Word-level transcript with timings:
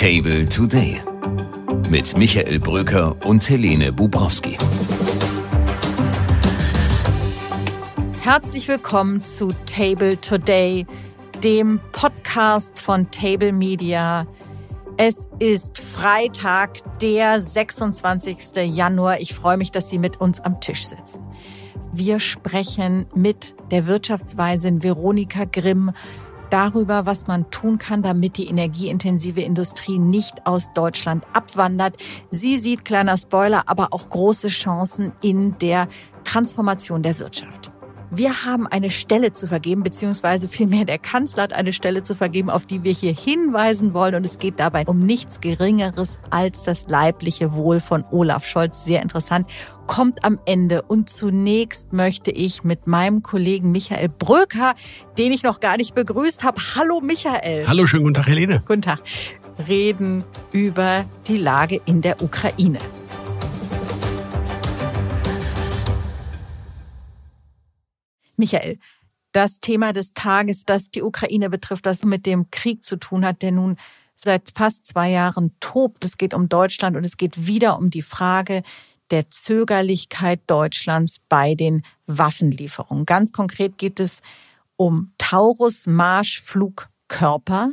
Table 0.00 0.48
Today 0.48 0.98
mit 1.90 2.16
Michael 2.16 2.58
Bröker 2.58 3.14
und 3.26 3.46
Helene 3.46 3.92
Bubrowski. 3.92 4.56
Herzlich 8.22 8.66
willkommen 8.66 9.22
zu 9.22 9.48
Table 9.66 10.18
Today, 10.18 10.86
dem 11.44 11.80
Podcast 11.92 12.80
von 12.80 13.10
Table 13.10 13.52
Media. 13.52 14.26
Es 14.96 15.28
ist 15.38 15.78
Freitag, 15.78 16.78
der 17.02 17.38
26. 17.38 18.56
Januar. 18.74 19.20
Ich 19.20 19.34
freue 19.34 19.58
mich, 19.58 19.70
dass 19.70 19.90
Sie 19.90 19.98
mit 19.98 20.18
uns 20.18 20.40
am 20.40 20.62
Tisch 20.62 20.86
sitzen. 20.86 21.20
Wir 21.92 22.20
sprechen 22.20 23.04
mit 23.14 23.54
der 23.70 23.86
Wirtschaftsweisin 23.86 24.82
Veronika 24.82 25.44
Grimm 25.44 25.92
darüber, 26.50 27.06
was 27.06 27.26
man 27.26 27.50
tun 27.50 27.78
kann, 27.78 28.02
damit 28.02 28.36
die 28.36 28.48
energieintensive 28.48 29.40
Industrie 29.40 29.98
nicht 29.98 30.46
aus 30.46 30.72
Deutschland 30.74 31.24
abwandert. 31.32 31.96
Sie 32.30 32.58
sieht, 32.58 32.84
kleiner 32.84 33.16
Spoiler, 33.16 33.62
aber 33.66 33.88
auch 33.92 34.08
große 34.08 34.48
Chancen 34.48 35.12
in 35.22 35.56
der 35.58 35.88
Transformation 36.24 37.02
der 37.02 37.18
Wirtschaft. 37.18 37.72
Wir 38.12 38.44
haben 38.44 38.66
eine 38.66 38.90
Stelle 38.90 39.30
zu 39.30 39.46
vergeben, 39.46 39.84
beziehungsweise 39.84 40.48
vielmehr 40.48 40.84
der 40.84 40.98
Kanzler 40.98 41.44
hat 41.44 41.52
eine 41.52 41.72
Stelle 41.72 42.02
zu 42.02 42.16
vergeben, 42.16 42.50
auf 42.50 42.66
die 42.66 42.82
wir 42.82 42.92
hier 42.92 43.14
hinweisen 43.14 43.94
wollen. 43.94 44.16
Und 44.16 44.24
es 44.24 44.40
geht 44.40 44.58
dabei 44.58 44.84
um 44.86 45.06
nichts 45.06 45.40
Geringeres 45.40 46.18
als 46.30 46.64
das 46.64 46.88
leibliche 46.88 47.54
Wohl 47.54 47.78
von 47.78 48.04
Olaf 48.10 48.44
Scholz. 48.44 48.84
Sehr 48.84 49.00
interessant. 49.00 49.48
Kommt 49.86 50.24
am 50.24 50.40
Ende. 50.44 50.82
Und 50.82 51.08
zunächst 51.08 51.92
möchte 51.92 52.32
ich 52.32 52.64
mit 52.64 52.88
meinem 52.88 53.22
Kollegen 53.22 53.70
Michael 53.70 54.08
Bröker, 54.08 54.74
den 55.16 55.30
ich 55.30 55.44
noch 55.44 55.60
gar 55.60 55.76
nicht 55.76 55.94
begrüßt 55.94 56.42
habe. 56.42 56.60
Hallo 56.74 57.00
Michael. 57.00 57.68
Hallo, 57.68 57.86
schönen 57.86 58.02
guten 58.02 58.14
Tag, 58.14 58.26
Helene. 58.26 58.60
Guten 58.66 58.82
Tag. 58.82 59.00
Reden 59.68 60.24
über 60.50 61.04
die 61.28 61.36
Lage 61.36 61.80
in 61.84 62.02
der 62.02 62.20
Ukraine. 62.20 62.78
Michael, 68.40 68.80
das 69.32 69.60
Thema 69.60 69.92
des 69.92 70.12
Tages, 70.14 70.64
das 70.64 70.90
die 70.90 71.02
Ukraine 71.02 71.50
betrifft, 71.50 71.86
das 71.86 72.02
mit 72.02 72.26
dem 72.26 72.50
Krieg 72.50 72.82
zu 72.82 72.96
tun 72.96 73.24
hat, 73.24 73.42
der 73.42 73.52
nun 73.52 73.76
seit 74.16 74.50
fast 74.54 74.84
zwei 74.86 75.10
Jahren 75.10 75.54
tobt. 75.60 76.04
Es 76.04 76.18
geht 76.18 76.34
um 76.34 76.48
Deutschland 76.48 76.96
und 76.96 77.04
es 77.04 77.16
geht 77.16 77.46
wieder 77.46 77.78
um 77.78 77.90
die 77.90 78.02
Frage 78.02 78.64
der 79.10 79.28
Zögerlichkeit 79.28 80.40
Deutschlands 80.46 81.18
bei 81.28 81.54
den 81.54 81.84
Waffenlieferungen. 82.06 83.06
Ganz 83.06 83.32
konkret 83.32 83.78
geht 83.78 84.00
es 84.00 84.20
um 84.76 85.12
Taurus-Marschflugkörper 85.18 87.70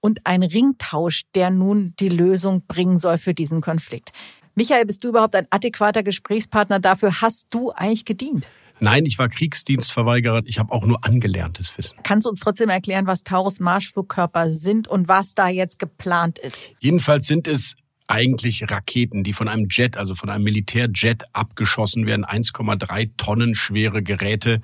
und 0.00 0.20
ein 0.24 0.42
Ringtausch, 0.42 1.24
der 1.34 1.50
nun 1.50 1.94
die 1.98 2.08
Lösung 2.08 2.62
bringen 2.66 2.96
soll 2.98 3.18
für 3.18 3.34
diesen 3.34 3.60
Konflikt. 3.60 4.12
Michael, 4.54 4.86
bist 4.86 5.04
du 5.04 5.08
überhaupt 5.08 5.36
ein 5.36 5.46
adäquater 5.50 6.02
Gesprächspartner 6.02 6.80
dafür? 6.80 7.20
Hast 7.20 7.48
du 7.50 7.72
eigentlich 7.72 8.04
gedient? 8.04 8.46
Nein, 8.78 9.04
ich 9.06 9.18
war 9.18 9.28
Kriegsdienstverweigerer. 9.28 10.42
Ich 10.44 10.58
habe 10.58 10.72
auch 10.72 10.84
nur 10.84 11.04
angelerntes 11.04 11.76
Wissen. 11.78 11.98
Kannst 12.02 12.26
du 12.26 12.30
uns 12.30 12.40
trotzdem 12.40 12.68
erklären, 12.68 13.06
was 13.06 13.22
Taurus-Marschflugkörper 13.22 14.52
sind 14.52 14.88
und 14.88 15.08
was 15.08 15.34
da 15.34 15.48
jetzt 15.48 15.78
geplant 15.78 16.38
ist? 16.38 16.68
Jedenfalls 16.80 17.26
sind 17.26 17.48
es 17.48 17.76
eigentlich 18.06 18.70
Raketen, 18.70 19.24
die 19.24 19.32
von 19.32 19.48
einem 19.48 19.66
Jet, 19.70 19.96
also 19.96 20.14
von 20.14 20.30
einem 20.30 20.44
Militärjet 20.44 21.24
abgeschossen 21.32 22.06
werden. 22.06 22.24
1,3 22.24 23.10
Tonnen 23.16 23.54
schwere 23.54 24.02
Geräte 24.02 24.60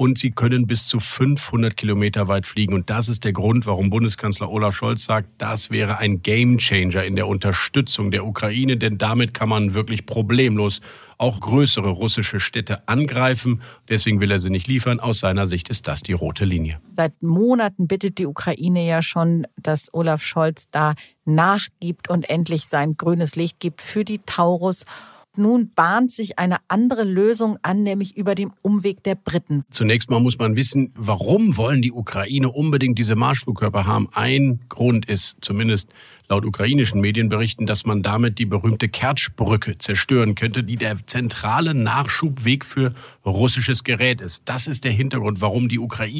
und 0.00 0.16
sie 0.16 0.30
können 0.30 0.66
bis 0.66 0.88
zu 0.88 0.98
500 0.98 1.76
Kilometer 1.76 2.26
weit 2.26 2.46
fliegen. 2.46 2.72
Und 2.72 2.88
das 2.88 3.10
ist 3.10 3.22
der 3.22 3.34
Grund, 3.34 3.66
warum 3.66 3.90
Bundeskanzler 3.90 4.50
Olaf 4.50 4.74
Scholz 4.74 5.04
sagt, 5.04 5.28
das 5.36 5.68
wäre 5.68 5.98
ein 5.98 6.22
Gamechanger 6.22 7.04
in 7.04 7.16
der 7.16 7.28
Unterstützung 7.28 8.10
der 8.10 8.24
Ukraine, 8.24 8.78
denn 8.78 8.96
damit 8.96 9.34
kann 9.34 9.50
man 9.50 9.74
wirklich 9.74 10.06
problemlos 10.06 10.80
auch 11.18 11.38
größere 11.38 11.90
russische 11.90 12.40
Städte 12.40 12.88
angreifen. 12.88 13.60
Deswegen 13.90 14.22
will 14.22 14.30
er 14.30 14.38
sie 14.38 14.48
nicht 14.48 14.68
liefern. 14.68 15.00
Aus 15.00 15.18
seiner 15.18 15.46
Sicht 15.46 15.68
ist 15.68 15.86
das 15.86 16.02
die 16.02 16.14
rote 16.14 16.46
Linie. 16.46 16.80
Seit 16.92 17.22
Monaten 17.22 17.86
bittet 17.86 18.16
die 18.16 18.24
Ukraine 18.24 18.86
ja 18.86 19.02
schon, 19.02 19.46
dass 19.58 19.92
Olaf 19.92 20.22
Scholz 20.22 20.70
da 20.70 20.94
nachgibt 21.26 22.08
und 22.08 22.30
endlich 22.30 22.68
sein 22.68 22.96
grünes 22.96 23.36
Licht 23.36 23.60
gibt 23.60 23.82
für 23.82 24.06
die 24.06 24.20
Taurus. 24.24 24.86
Nun 25.36 25.70
bahnt 25.74 26.10
sich 26.10 26.40
eine 26.40 26.56
andere 26.66 27.04
Lösung 27.04 27.56
an, 27.62 27.84
nämlich 27.84 28.16
über 28.16 28.34
den 28.34 28.52
Umweg 28.62 29.04
der 29.04 29.14
Briten. 29.14 29.64
Zunächst 29.70 30.10
mal 30.10 30.18
muss 30.18 30.38
man 30.38 30.56
wissen, 30.56 30.92
warum 30.96 31.56
wollen 31.56 31.82
die 31.82 31.92
Ukraine 31.92 32.50
unbedingt 32.50 32.98
diese 32.98 33.14
Marschflugkörper 33.14 33.86
haben? 33.86 34.08
Ein 34.12 34.60
Grund 34.68 35.06
ist 35.06 35.36
zumindest 35.40 35.90
laut 36.28 36.44
ukrainischen 36.44 37.00
Medienberichten, 37.00 37.66
dass 37.66 37.86
man 37.86 38.02
damit 38.02 38.40
die 38.40 38.46
berühmte 38.46 38.88
Kertschbrücke 38.88 39.78
zerstören 39.78 40.34
könnte, 40.34 40.64
die 40.64 40.76
der 40.76 40.96
zentrale 41.06 41.74
Nachschubweg 41.74 42.64
für 42.64 42.92
russisches 43.24 43.84
Gerät 43.84 44.20
ist. 44.20 44.42
Das 44.46 44.66
ist 44.66 44.82
der 44.82 44.92
Hintergrund, 44.92 45.40
warum 45.40 45.68
die 45.68 45.78
Ukraine 45.78 46.18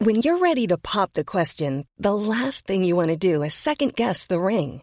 When 0.00 0.16
you're 0.16 0.42
ready 0.42 0.66
to 0.66 0.76
pop 0.76 1.10
the 1.14 1.24
question, 1.24 1.84
the 1.98 2.12
last 2.12 2.66
thing 2.66 2.82
you 2.82 2.96
want 2.96 3.10
to 3.10 3.16
do 3.16 3.42
is 3.42 3.54
second 3.54 3.94
guess 3.96 4.26
the 4.28 4.38
ring. 4.38 4.82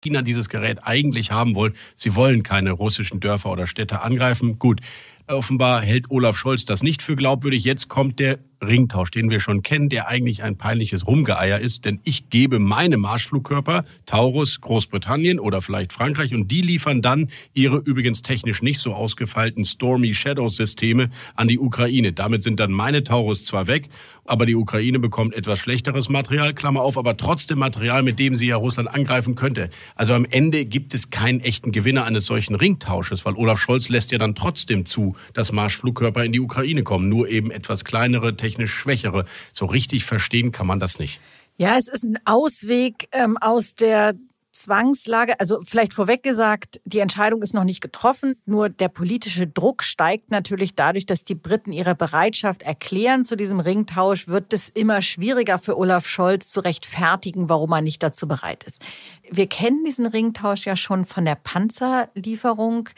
China 0.00 0.22
dieses 0.22 0.48
Gerät 0.48 0.78
eigentlich 0.84 1.32
haben 1.32 1.54
wollen. 1.54 1.74
Sie 1.94 2.14
wollen 2.14 2.42
keine 2.44 2.70
russischen 2.70 3.18
Dörfer 3.18 3.50
oder 3.50 3.66
Städte 3.66 4.00
angreifen. 4.02 4.58
Gut, 4.58 4.80
offenbar 5.28 5.82
hält 5.82 6.10
Olaf 6.10 6.36
Scholz 6.36 6.64
das 6.64 6.82
nicht 6.82 7.02
für 7.02 7.16
glaubwürdig. 7.16 7.64
Jetzt 7.64 7.88
kommt 7.88 8.18
der 8.18 8.38
Ringtausch, 8.64 9.10
den 9.10 9.30
wir 9.30 9.40
schon 9.40 9.62
kennen, 9.62 9.88
der 9.88 10.08
eigentlich 10.08 10.42
ein 10.42 10.56
peinliches 10.56 11.06
Rumgeeier 11.06 11.60
ist, 11.60 11.84
denn 11.84 12.00
ich 12.02 12.28
gebe 12.28 12.58
meine 12.58 12.96
Marschflugkörper, 12.96 13.84
Taurus, 14.04 14.60
Großbritannien 14.60 15.38
oder 15.38 15.60
vielleicht 15.60 15.92
Frankreich, 15.92 16.34
und 16.34 16.50
die 16.50 16.62
liefern 16.62 17.00
dann 17.00 17.28
ihre 17.54 17.76
übrigens 17.76 18.22
technisch 18.22 18.62
nicht 18.62 18.80
so 18.80 18.94
ausgefeilten 18.94 19.64
Stormy 19.64 20.14
Shadow 20.14 20.48
Systeme 20.48 21.10
an 21.36 21.46
die 21.46 21.58
Ukraine. 21.58 22.12
Damit 22.12 22.42
sind 22.42 22.58
dann 22.58 22.72
meine 22.72 23.04
Taurus 23.04 23.44
zwar 23.44 23.68
weg, 23.68 23.90
aber 24.24 24.44
die 24.44 24.56
Ukraine 24.56 24.98
bekommt 24.98 25.34
etwas 25.34 25.60
schlechteres 25.60 26.08
Material, 26.08 26.52
Klammer 26.52 26.82
auf, 26.82 26.98
aber 26.98 27.16
trotzdem 27.16 27.58
Material, 27.58 28.02
mit 28.02 28.18
dem 28.18 28.34
sie 28.34 28.48
ja 28.48 28.56
Russland 28.56 28.92
angreifen 28.92 29.36
könnte. 29.36 29.70
Also 29.94 30.14
am 30.14 30.24
Ende 30.24 30.64
gibt 30.64 30.94
es 30.94 31.10
keinen 31.10 31.40
echten 31.40 31.70
Gewinner 31.70 32.04
eines 32.04 32.26
solchen 32.26 32.56
Ringtausches, 32.56 33.24
weil 33.24 33.34
Olaf 33.34 33.60
Scholz 33.60 33.88
lässt 33.88 34.10
ja 34.10 34.18
dann 34.18 34.34
trotzdem 34.34 34.84
zu, 34.84 35.14
dass 35.34 35.52
Marschflugkörper 35.52 36.24
in 36.24 36.32
die 36.32 36.40
Ukraine 36.40 36.82
kommen, 36.82 37.08
nur 37.08 37.28
eben 37.28 37.50
etwas 37.50 37.84
kleinere, 37.84 38.36
technisch 38.36 38.72
schwächere. 38.72 39.24
So 39.52 39.66
richtig 39.66 40.04
verstehen 40.04 40.52
kann 40.52 40.66
man 40.66 40.80
das 40.80 40.98
nicht. 40.98 41.20
Ja, 41.56 41.76
es 41.76 41.88
ist 41.88 42.04
ein 42.04 42.18
Ausweg 42.24 43.08
ähm, 43.12 43.36
aus 43.36 43.74
der 43.74 44.14
Zwangslage, 44.58 45.38
also 45.40 45.60
vielleicht 45.64 45.94
vorweg 45.94 46.22
gesagt, 46.22 46.80
die 46.84 46.98
Entscheidung 46.98 47.42
ist 47.42 47.54
noch 47.54 47.64
nicht 47.64 47.80
getroffen, 47.80 48.34
nur 48.44 48.68
der 48.68 48.88
politische 48.88 49.46
Druck 49.46 49.82
steigt 49.82 50.30
natürlich 50.30 50.74
dadurch, 50.74 51.06
dass 51.06 51.24
die 51.24 51.34
Briten 51.34 51.72
ihre 51.72 51.94
Bereitschaft 51.94 52.62
erklären 52.62 53.24
zu 53.24 53.36
diesem 53.36 53.60
Ringtausch, 53.60 54.28
wird 54.28 54.52
es 54.52 54.68
immer 54.68 55.00
schwieriger 55.00 55.58
für 55.58 55.78
Olaf 55.78 56.06
Scholz 56.06 56.50
zu 56.50 56.60
rechtfertigen, 56.60 57.48
warum 57.48 57.72
er 57.72 57.82
nicht 57.82 58.02
dazu 58.02 58.26
bereit 58.26 58.64
ist. 58.64 58.84
Wir 59.30 59.46
kennen 59.46 59.84
diesen 59.84 60.06
Ringtausch 60.06 60.66
ja 60.66 60.76
schon 60.76 61.04
von 61.04 61.24
der 61.24 61.36
Panzerlieferung. 61.36 62.88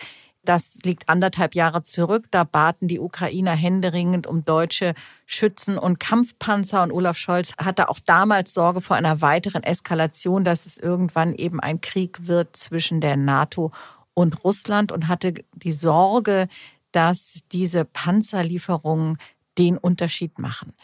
Das 0.51 0.81
liegt 0.83 1.09
anderthalb 1.09 1.55
Jahre 1.55 1.85
zurück. 1.85 2.27
Da 2.33 2.43
baten 2.43 2.89
die 2.89 2.99
Ukrainer 2.99 3.53
händeringend 3.53 4.27
um 4.27 4.45
deutsche 4.45 4.95
Schützen 5.25 5.79
und 5.79 6.01
Kampfpanzer. 6.01 6.83
Und 6.83 6.91
Olaf 6.91 7.17
Scholz 7.17 7.53
hatte 7.57 7.89
auch 7.89 8.01
damals 8.05 8.53
Sorge 8.53 8.81
vor 8.81 8.97
einer 8.97 9.21
weiteren 9.21 9.63
Eskalation, 9.63 10.45
dass 10.45 10.67
es 10.67 10.77
irgendwann 10.77 11.37
eben 11.37 11.61
ein 11.61 11.81
Krieg 11.81 12.27
wird 12.27 12.57
zwischen 12.57 13.01
der 13.01 13.17
NATO 13.17 13.71
und 14.13 14.43
Russland 14.43 14.91
und 14.91 15.07
hatte 15.07 15.35
die 15.53 15.71
Sorge, 15.71 16.49
dass 16.91 17.43
diese 17.53 17.85
Panzerlieferungen 17.85 19.19
den 19.57 19.79
Unterschied 19.79 20.41
machen. 20.41 20.75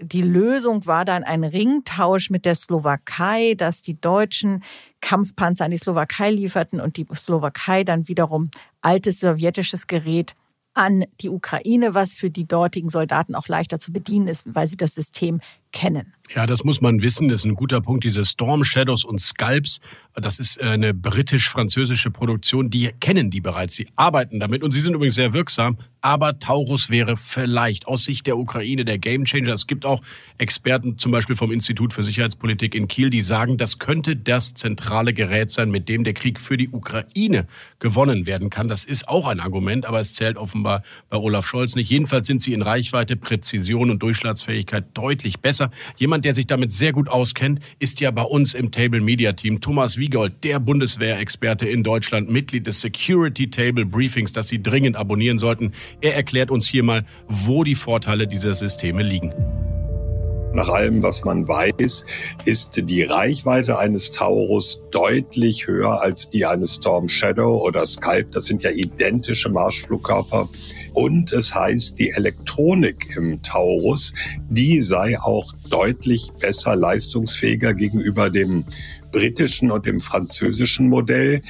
Die 0.00 0.22
Lösung 0.22 0.86
war 0.86 1.04
dann 1.04 1.22
ein 1.22 1.44
Ringtausch 1.44 2.28
mit 2.28 2.44
der 2.44 2.56
Slowakei, 2.56 3.54
dass 3.54 3.80
die 3.80 3.98
Deutschen 3.98 4.64
Kampfpanzer 5.00 5.64
an 5.64 5.70
die 5.70 5.78
Slowakei 5.78 6.30
lieferten 6.30 6.80
und 6.80 6.96
die 6.96 7.06
Slowakei 7.14 7.84
dann 7.84 8.08
wiederum 8.08 8.50
altes 8.84 9.20
sowjetisches 9.20 9.86
Gerät 9.86 10.34
an 10.74 11.04
die 11.20 11.28
Ukraine, 11.28 11.94
was 11.94 12.14
für 12.14 12.30
die 12.30 12.46
dortigen 12.46 12.88
Soldaten 12.88 13.34
auch 13.34 13.46
leichter 13.48 13.78
zu 13.78 13.92
bedienen 13.92 14.26
ist, 14.26 14.44
weil 14.46 14.66
sie 14.66 14.76
das 14.76 14.94
System 14.94 15.40
kennen. 15.72 16.12
Ja, 16.34 16.46
das 16.46 16.64
muss 16.64 16.80
man 16.80 17.00
wissen. 17.02 17.28
Das 17.28 17.40
ist 17.40 17.44
ein 17.44 17.54
guter 17.54 17.80
Punkt. 17.80 18.04
Diese 18.04 18.24
Storm 18.24 18.64
Shadows 18.64 19.04
und 19.04 19.20
Scalps, 19.20 19.80
Das 20.14 20.38
ist 20.38 20.60
äh, 20.60 20.64
eine 20.64 20.94
britisch-französische 20.94 22.10
Produktion. 22.10 22.70
Die 22.70 22.90
kennen 23.00 23.30
die 23.30 23.40
bereits. 23.40 23.74
Sie 23.74 23.88
arbeiten 23.96 24.38
damit 24.40 24.62
und 24.62 24.70
sie 24.70 24.80
sind 24.80 24.94
übrigens 24.94 25.16
sehr 25.16 25.32
wirksam. 25.32 25.78
Aber 26.00 26.38
Taurus 26.38 26.90
wäre 26.90 27.16
vielleicht 27.16 27.88
aus 27.88 28.04
Sicht 28.04 28.26
der 28.26 28.36
Ukraine 28.36 28.84
der 28.84 28.98
Gamechanger. 28.98 29.54
Es 29.54 29.66
gibt 29.66 29.86
auch 29.86 30.02
Experten, 30.36 30.98
zum 30.98 31.12
Beispiel 31.12 31.34
vom 31.34 31.50
Institut 31.50 31.94
für 31.94 32.02
Sicherheitspolitik 32.02 32.74
in 32.74 32.88
Kiel, 32.88 33.08
die 33.08 33.22
sagen, 33.22 33.56
das 33.56 33.78
könnte 33.78 34.14
das 34.14 34.52
zentrale 34.52 35.14
Gerät 35.14 35.50
sein, 35.50 35.70
mit 35.70 35.88
dem 35.88 36.04
der 36.04 36.12
Krieg 36.12 36.38
für 36.38 36.58
die 36.58 36.68
Ukraine 36.68 37.46
gewonnen 37.78 38.26
werden 38.26 38.50
kann. 38.50 38.68
Das 38.68 38.84
ist 38.84 39.08
auch 39.08 39.26
ein 39.26 39.40
Argument, 39.40 39.86
aber 39.86 39.98
es 39.98 40.14
zählt 40.14 40.36
offenbar 40.36 40.82
bei 41.08 41.16
Olaf 41.16 41.46
Scholz 41.46 41.74
nicht. 41.74 41.90
Jedenfalls 41.90 42.26
sind 42.26 42.42
sie 42.42 42.52
in 42.52 42.60
Reichweite, 42.60 43.16
Präzision 43.16 43.90
und 43.90 44.02
Durchschlagsfähigkeit 44.02 44.84
deutlich 44.92 45.40
besser. 45.40 45.70
Jemand, 45.96 46.26
der 46.26 46.34
sich 46.34 46.46
damit 46.46 46.70
sehr 46.70 46.92
gut 46.92 47.08
auskennt, 47.08 47.60
ist 47.78 48.00
ja 48.00 48.10
bei 48.10 48.22
uns 48.22 48.52
im 48.52 48.70
Table 48.70 49.00
Media 49.00 49.32
Team 49.32 49.62
Thomas 49.62 49.96
Wiegold, 50.04 50.44
der 50.44 50.60
Bundeswehrexperte 50.60 51.66
in 51.66 51.82
Deutschland, 51.82 52.28
Mitglied 52.28 52.66
des 52.66 52.82
Security 52.82 53.48
Table 53.48 53.86
Briefings, 53.86 54.34
das 54.34 54.48
Sie 54.48 54.62
dringend 54.62 54.96
abonnieren 54.96 55.38
sollten. 55.38 55.72
Er 56.02 56.14
erklärt 56.14 56.50
uns 56.50 56.66
hier 56.66 56.82
mal, 56.82 57.06
wo 57.26 57.64
die 57.64 57.74
Vorteile 57.74 58.26
dieser 58.26 58.54
Systeme 58.54 59.02
liegen. 59.02 59.32
Nach 60.52 60.68
allem, 60.68 61.02
was 61.02 61.24
man 61.24 61.48
weiß, 61.48 62.04
ist 62.44 62.70
die 62.76 63.02
Reichweite 63.02 63.78
eines 63.78 64.12
Taurus 64.12 64.78
deutlich 64.90 65.66
höher 65.66 66.02
als 66.02 66.28
die 66.28 66.44
eines 66.44 66.74
Storm 66.74 67.08
Shadow 67.08 67.66
oder 67.66 67.86
Skype. 67.86 68.26
Das 68.30 68.44
sind 68.44 68.62
ja 68.62 68.72
identische 68.72 69.48
Marschflugkörper. 69.48 70.50
Und 70.92 71.32
es 71.32 71.52
heißt, 71.52 71.98
die 71.98 72.10
Elektronik 72.10 73.16
im 73.16 73.42
Taurus, 73.42 74.12
die 74.48 74.80
sei 74.80 75.18
auch 75.18 75.52
deutlich 75.70 76.30
besser 76.38 76.76
leistungsfähiger 76.76 77.74
gegenüber 77.74 78.28
dem 78.30 78.64
britischen 79.14 79.70
und 79.70 79.86
dem 79.86 80.00
französischen 80.00 80.88
Modell. 80.88 81.40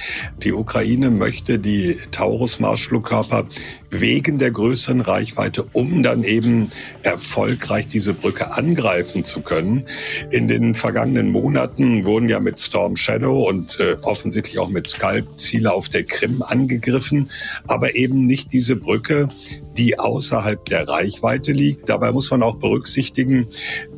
Die 0.43 0.53
Ukraine 0.53 1.09
möchte 1.09 1.57
die 1.57 1.97
Taurus-Marschflugkörper 2.11 3.47
wegen 3.89 4.37
der 4.37 4.51
größeren 4.51 5.01
Reichweite, 5.01 5.65
um 5.73 6.03
dann 6.03 6.23
eben 6.23 6.69
erfolgreich 7.01 7.87
diese 7.87 8.13
Brücke 8.13 8.53
angreifen 8.53 9.23
zu 9.23 9.41
können. 9.41 9.87
In 10.29 10.47
den 10.47 10.75
vergangenen 10.75 11.31
Monaten 11.31 12.05
wurden 12.05 12.29
ja 12.29 12.39
mit 12.39 12.59
Storm 12.59 12.97
Shadow 12.97 13.49
und 13.49 13.79
äh, 13.79 13.95
offensichtlich 14.03 14.59
auch 14.59 14.69
mit 14.69 14.87
Scalp 14.87 15.39
Ziele 15.39 15.73
auf 15.73 15.89
der 15.89 16.03
Krim 16.03 16.43
angegriffen, 16.43 17.31
aber 17.65 17.95
eben 17.95 18.25
nicht 18.25 18.53
diese 18.53 18.75
Brücke, 18.75 19.29
die 19.77 19.99
außerhalb 19.99 20.63
der 20.65 20.87
Reichweite 20.87 21.51
liegt. 21.51 21.89
Dabei 21.89 22.11
muss 22.11 22.31
man 22.31 22.43
auch 22.43 22.55
berücksichtigen, 22.55 23.47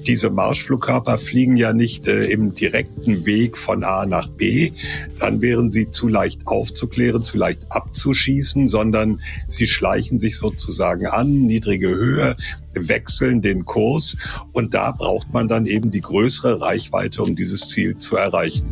diese 0.05 0.29
Marschflugkörper 0.29 1.17
fliegen 1.17 1.57
ja 1.57 1.73
nicht 1.73 2.07
äh, 2.07 2.25
im 2.25 2.53
direkten 2.53 3.25
Weg 3.25 3.57
von 3.57 3.83
A 3.83 4.05
nach 4.05 4.27
B. 4.29 4.71
Dann 5.19 5.41
wären 5.41 5.71
sie 5.71 5.89
zu 5.89 6.07
leicht 6.07 6.41
aufzuklären, 6.45 7.23
zu 7.23 7.37
leicht 7.37 7.65
abzuschießen, 7.69 8.67
sondern 8.67 9.21
sie 9.47 9.67
schleichen 9.67 10.19
sich 10.19 10.37
sozusagen 10.37 11.07
an, 11.07 11.43
niedrige 11.45 11.89
Höhe, 11.89 12.37
wechseln 12.73 13.41
den 13.41 13.65
Kurs 13.65 14.15
und 14.53 14.73
da 14.73 14.91
braucht 14.91 15.33
man 15.33 15.47
dann 15.47 15.65
eben 15.65 15.89
die 15.89 16.01
größere 16.01 16.61
Reichweite, 16.61 17.23
um 17.23 17.35
dieses 17.35 17.67
Ziel 17.67 17.97
zu 17.97 18.15
erreichen. 18.15 18.65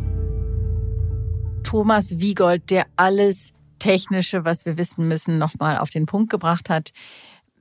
Thomas 1.62 2.20
Wiegold, 2.20 2.70
der 2.70 2.86
alles 2.94 3.52
Technische, 3.86 4.44
was 4.44 4.66
wir 4.66 4.76
wissen 4.76 5.06
müssen, 5.06 5.38
nochmal 5.38 5.78
auf 5.78 5.90
den 5.90 6.06
Punkt 6.06 6.28
gebracht 6.28 6.68
hat. 6.70 6.92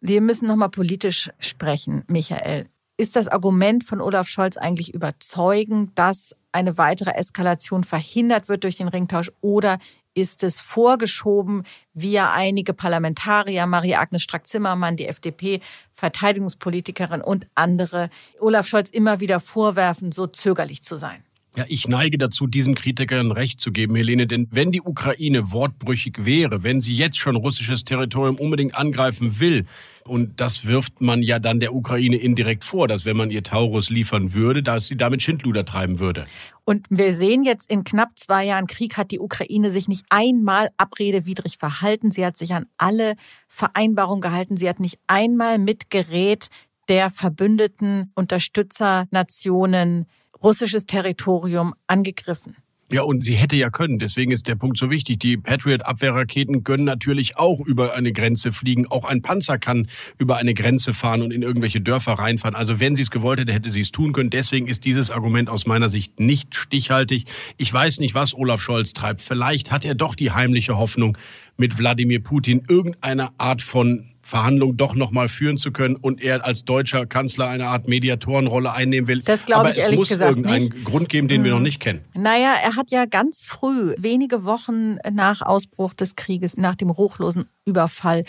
Wir 0.02 0.22
müssen 0.22 0.48
nochmal 0.48 0.70
politisch 0.70 1.30
sprechen, 1.38 2.04
Michael. 2.08 2.66
Ist 2.98 3.16
das 3.16 3.28
Argument 3.28 3.84
von 3.84 4.02
Olaf 4.02 4.28
Scholz 4.28 4.58
eigentlich 4.58 4.94
überzeugend, 4.96 5.92
dass 5.94 6.36
eine 6.52 6.80
weitere 6.80 7.12
Eskalation 7.12 7.84
verhindert 7.84 8.50
wird 8.50 8.64
durch 8.64 8.78
den 8.78 8.88
Ringtausch 8.88 9.32
oder 9.42 9.78
ist 10.16 10.44
es 10.44 10.60
vorgeschoben, 10.60 11.64
wie 11.94 12.14
ja 12.14 12.32
einige 12.32 12.74
Parlamentarier, 12.74 13.68
Marie-Agnes 13.68 14.24
Strack-Zimmermann, 14.24 14.98
die 14.98 15.08
FDP, 15.08 15.60
Verteidigungspolitikerin 15.94 17.22
und 17.22 17.46
andere, 17.54 18.10
Olaf 18.40 18.66
Scholz 18.66 18.90
immer 18.90 19.20
wieder 19.20 19.40
vorwerfen, 19.40 20.12
so 20.12 20.26
zögerlich 20.26 20.82
zu 20.82 20.98
sein? 20.98 21.24
Ja, 21.58 21.64
ich 21.70 21.88
neige 21.88 22.18
dazu, 22.18 22.48
diesen 22.48 22.76
Kritikern 22.76 23.32
recht 23.32 23.62
zu 23.62 23.72
geben, 23.72 23.96
Helene, 23.96 24.28
denn 24.28 24.48
wenn 24.52 24.74
die 24.74 24.82
Ukraine 24.82 25.54
wortbrüchig 25.54 26.26
wäre, 26.26 26.64
wenn 26.64 26.82
sie 26.82 26.94
jetzt 26.94 27.18
schon 27.18 27.38
russisches 27.38 27.86
Territorium 27.86 28.36
unbedingt 28.36 28.76
angreifen 28.76 29.40
will, 29.40 29.64
und 30.08 30.40
das 30.40 30.66
wirft 30.66 31.02
man 31.02 31.24
ja 31.24 31.40
dann 31.40 31.60
der 31.60 31.74
Ukraine 31.74 32.18
indirekt 32.18 32.64
vor, 32.64 32.88
dass 32.88 33.06
wenn 33.06 33.18
man 33.18 33.32
ihr 33.32 33.42
Taurus 33.42 33.90
liefern 33.90 34.34
würde, 34.34 34.62
dass 34.62 34.88
sie 34.88 34.98
damit 34.98 35.24
Schindluder 35.24 35.66
treiben 35.66 36.00
würde. 36.00 36.26
Und 36.64 36.86
wir 36.90 37.14
sehen 37.14 37.44
jetzt, 37.44 37.72
in 37.72 37.84
knapp 37.84 38.12
zwei 38.20 38.46
Jahren 38.46 38.68
Krieg 38.68 38.98
hat 38.98 39.12
die 39.12 39.20
Ukraine 39.20 39.72
sich 39.72 39.88
nicht 39.88 40.06
einmal 40.10 40.70
abredewidrig 40.78 41.58
verhalten. 41.58 42.12
Sie 42.12 42.26
hat 42.26 42.38
sich 42.38 42.54
an 42.54 42.68
alle 42.78 43.16
Vereinbarungen 43.48 44.22
gehalten. 44.22 44.58
Sie 44.58 44.70
hat 44.70 44.80
nicht 44.80 45.00
einmal 45.08 45.58
mit 45.58 45.90
Gerät 45.90 46.50
der 46.88 47.10
verbündeten 47.10 48.12
Unterstützernationen 48.14 50.06
russisches 50.46 50.86
Territorium 50.86 51.74
angegriffen. 51.88 52.56
Ja, 52.92 53.02
und 53.02 53.24
sie 53.24 53.34
hätte 53.34 53.56
ja 53.56 53.72
können. 53.72 53.98
Deswegen 53.98 54.32
ist 54.32 54.48
der 54.48 54.54
Punkt 54.54 54.78
so 54.78 54.92
wichtig. 54.92 55.18
Die 55.18 55.38
Patriot-Abwehrraketen 55.38 56.64
können 56.64 56.84
natürlich 56.84 57.36
auch 57.36 57.60
über 57.62 57.96
eine 57.96 58.14
Grenze 58.14 58.52
fliegen. 58.52 58.86
Auch 58.86 59.06
ein 59.06 59.24
Panzer 59.24 59.58
kann 59.58 59.88
über 60.20 60.38
eine 60.38 60.54
Grenze 60.54 60.94
fahren 60.94 61.24
und 61.24 61.32
in 61.32 61.42
irgendwelche 61.42 61.82
Dörfer 61.82 62.14
reinfahren. 62.14 62.56
Also 62.56 62.80
wenn 62.80 62.96
sie 62.96 63.02
es 63.02 63.10
gewollt 63.10 63.40
hätte, 63.40 63.54
hätte 63.54 63.72
sie 63.72 63.82
es 63.82 63.92
tun 63.92 64.14
können. 64.14 64.30
Deswegen 64.30 64.68
ist 64.68 64.86
dieses 64.86 65.10
Argument 65.10 65.50
aus 65.50 65.66
meiner 65.66 65.90
Sicht 65.90 66.20
nicht 66.20 66.54
stichhaltig. 66.54 67.26
Ich 67.58 67.74
weiß 67.74 67.98
nicht, 67.98 68.14
was 68.14 68.36
Olaf 68.36 68.62
Scholz 68.62 68.94
treibt. 68.94 69.20
Vielleicht 69.20 69.72
hat 69.72 69.84
er 69.84 69.96
doch 69.96 70.14
die 70.14 70.30
heimliche 70.30 70.78
Hoffnung, 70.78 71.18
mit 71.58 71.80
Wladimir 71.80 72.22
Putin 72.22 72.64
irgendeine 72.70 73.30
Art 73.40 73.62
von 73.62 74.12
Verhandlung 74.26 74.76
doch 74.76 74.96
noch 74.96 75.12
mal 75.12 75.28
führen 75.28 75.58
zu 75.58 75.72
können 75.72 75.96
und 75.96 76.20
er 76.20 76.44
als 76.44 76.66
deutscher 76.66 77.06
Kanzler 77.06 77.48
eine 77.48 77.68
Art 77.68 77.88
Mediatorenrolle 77.88 78.74
einnehmen 78.74 79.08
will. 79.08 79.22
Das 79.22 79.46
glaube 79.46 79.70
ich 79.70 79.78
ehrlich 79.78 80.10
gesagt 80.10 80.38
nicht. 80.38 80.46
es 80.48 80.52
muss 80.52 80.72
irgendeinen 80.72 80.84
Grund 80.84 81.10
geben, 81.10 81.28
den 81.28 81.38
hm. 81.38 81.46
wir 81.46 81.52
noch 81.54 81.60
nicht 81.60 81.80
kennen. 81.80 82.02
Naja, 82.16 82.56
er 82.64 82.76
hat 82.76 82.90
ja 82.90 83.06
ganz 83.06 83.44
früh, 83.44 83.94
wenige 84.00 84.44
Wochen 84.44 84.98
nach 85.12 85.44
Ausbruch 85.44 85.94
des 85.94 86.16
Krieges, 86.16 86.58
nach 86.58 86.74
dem 86.74 86.90
ruchlosen 86.90 87.46
Überfall 87.66 88.26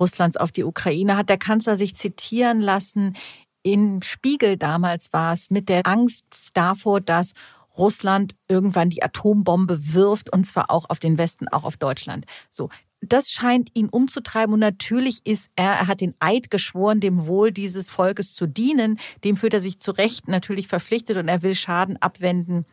Russlands 0.00 0.36
auf 0.36 0.50
die 0.50 0.64
Ukraine, 0.64 1.16
hat 1.16 1.28
der 1.28 1.38
Kanzler 1.38 1.76
sich 1.76 1.94
zitieren 1.94 2.60
lassen. 2.60 3.16
In 3.62 4.02
Spiegel 4.02 4.56
damals 4.56 5.12
war 5.12 5.32
es 5.32 5.50
mit 5.50 5.68
der 5.68 5.86
Angst 5.86 6.24
davor, 6.54 7.00
dass 7.00 7.34
Russland 7.78 8.34
irgendwann 8.48 8.90
die 8.90 9.02
Atombombe 9.04 9.94
wirft 9.94 10.32
und 10.32 10.42
zwar 10.42 10.72
auch 10.72 10.90
auf 10.90 10.98
den 10.98 11.18
Westen, 11.18 11.46
auch 11.46 11.62
auf 11.62 11.76
Deutschland. 11.76 12.26
So, 12.50 12.68
das 13.12 13.30
scheint 13.30 13.70
ihn 13.74 13.88
umzutreiben 13.88 14.52
und 14.54 14.60
natürlich 14.60 15.24
ist 15.24 15.50
er, 15.56 15.72
er 15.72 15.86
hat 15.86 16.00
den 16.00 16.14
Eid 16.20 16.50
geschworen, 16.50 17.00
dem 17.00 17.26
Wohl 17.26 17.52
dieses 17.52 17.90
Volkes 17.90 18.34
zu 18.34 18.46
dienen. 18.46 18.98
Dem 19.24 19.36
fühlt 19.36 19.54
er 19.54 19.60
sich 19.60 19.78
zu 19.78 19.92
Recht 19.92 20.28
natürlich 20.28 20.68
verpflichtet 20.68 21.16
und 21.16 21.28
er 21.28 21.42
will 21.42 21.54
Schaden 21.54 21.96
abwenden 22.00 22.66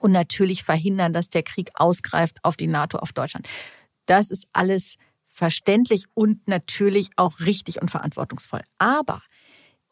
und 0.00 0.12
natürlich 0.12 0.64
verhindern, 0.64 1.12
dass 1.12 1.30
der 1.30 1.42
Krieg 1.42 1.70
ausgreift 1.74 2.38
auf 2.42 2.56
die 2.56 2.66
NATO, 2.66 2.98
auf 2.98 3.12
Deutschland. 3.12 3.48
Das 4.06 4.30
ist 4.30 4.46
alles 4.52 4.96
verständlich 5.28 6.04
und 6.14 6.46
natürlich 6.46 7.10
auch 7.16 7.40
richtig 7.40 7.82
und 7.82 7.90
verantwortungsvoll. 7.90 8.62
Aber 8.78 9.22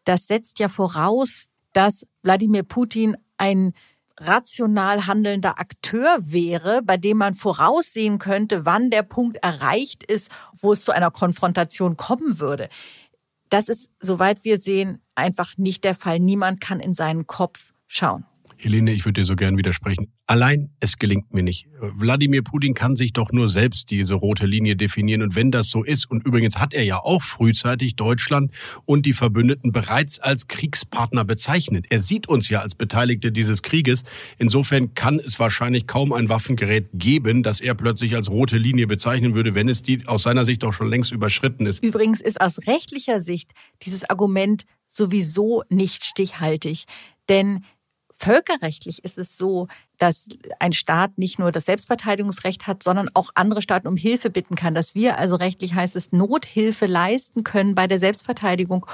das 0.04 0.26
setzt 0.26 0.58
ja 0.58 0.68
voraus, 0.68 1.46
dass 1.72 2.06
Wladimir 2.22 2.62
Putin 2.62 3.16
ein 3.38 3.72
rational 4.18 5.06
handelnder 5.06 5.58
Akteur 5.58 6.18
wäre, 6.20 6.82
bei 6.82 6.96
dem 6.96 7.18
man 7.18 7.34
voraussehen 7.34 8.18
könnte, 8.18 8.64
wann 8.64 8.90
der 8.90 9.02
Punkt 9.02 9.38
erreicht 9.42 10.02
ist, 10.02 10.30
wo 10.52 10.72
es 10.72 10.82
zu 10.82 10.92
einer 10.92 11.10
Konfrontation 11.10 11.96
kommen 11.96 12.38
würde. 12.38 12.68
Das 13.48 13.68
ist, 13.68 13.90
soweit 14.00 14.44
wir 14.44 14.58
sehen, 14.58 15.02
einfach 15.14 15.56
nicht 15.58 15.84
der 15.84 15.94
Fall. 15.94 16.18
Niemand 16.20 16.60
kann 16.60 16.80
in 16.80 16.94
seinen 16.94 17.26
Kopf 17.26 17.72
schauen. 17.86 18.24
Helene, 18.62 18.92
ich 18.92 19.04
würde 19.04 19.20
dir 19.20 19.24
so 19.24 19.34
gern 19.34 19.56
widersprechen. 19.56 20.12
Allein, 20.26 20.70
es 20.78 20.98
gelingt 20.98 21.34
mir 21.34 21.42
nicht. 21.42 21.66
Wladimir 21.80 22.42
Putin 22.42 22.74
kann 22.74 22.94
sich 22.94 23.12
doch 23.12 23.32
nur 23.32 23.48
selbst 23.48 23.90
diese 23.90 24.14
rote 24.14 24.46
Linie 24.46 24.76
definieren. 24.76 25.22
Und 25.22 25.34
wenn 25.34 25.50
das 25.50 25.68
so 25.68 25.82
ist, 25.82 26.08
und 26.08 26.24
übrigens 26.24 26.60
hat 26.60 26.72
er 26.72 26.84
ja 26.84 26.98
auch 26.98 27.22
frühzeitig 27.22 27.96
Deutschland 27.96 28.52
und 28.84 29.04
die 29.04 29.14
Verbündeten 29.14 29.72
bereits 29.72 30.20
als 30.20 30.46
Kriegspartner 30.46 31.24
bezeichnet. 31.24 31.86
Er 31.90 32.00
sieht 32.00 32.28
uns 32.28 32.48
ja 32.48 32.60
als 32.60 32.76
Beteiligte 32.76 33.32
dieses 33.32 33.62
Krieges. 33.62 34.04
Insofern 34.38 34.94
kann 34.94 35.18
es 35.18 35.40
wahrscheinlich 35.40 35.88
kaum 35.88 36.12
ein 36.12 36.28
Waffengerät 36.28 36.88
geben, 36.92 37.42
das 37.42 37.60
er 37.60 37.74
plötzlich 37.74 38.14
als 38.14 38.30
rote 38.30 38.58
Linie 38.58 38.86
bezeichnen 38.86 39.34
würde, 39.34 39.56
wenn 39.56 39.68
es 39.68 39.82
die 39.82 40.06
aus 40.06 40.22
seiner 40.22 40.44
Sicht 40.44 40.62
doch 40.62 40.72
schon 40.72 40.88
längst 40.88 41.10
überschritten 41.10 41.66
ist. 41.66 41.84
Übrigens 41.84 42.20
ist 42.20 42.40
aus 42.40 42.60
rechtlicher 42.66 43.18
Sicht 43.18 43.50
dieses 43.82 44.08
Argument 44.08 44.66
sowieso 44.86 45.64
nicht 45.68 46.04
stichhaltig. 46.04 46.84
Denn 47.28 47.64
Völkerrechtlich 48.22 49.02
ist 49.02 49.18
es 49.18 49.36
so, 49.36 49.66
dass 49.98 50.26
ein 50.60 50.72
Staat 50.72 51.18
nicht 51.18 51.40
nur 51.40 51.50
das 51.50 51.64
Selbstverteidigungsrecht 51.64 52.68
hat, 52.68 52.84
sondern 52.84 53.10
auch 53.14 53.30
andere 53.34 53.60
Staaten 53.62 53.88
um 53.88 53.96
Hilfe 53.96 54.30
bitten 54.30 54.54
kann. 54.54 54.76
Dass 54.76 54.94
wir 54.94 55.18
also 55.18 55.34
rechtlich 55.34 55.74
heißt 55.74 55.96
es 55.96 56.12
Nothilfe 56.12 56.86
leisten 56.86 57.42
können 57.42 57.74
bei 57.74 57.88
der 57.88 57.98
Selbstverteidigung. 57.98 58.86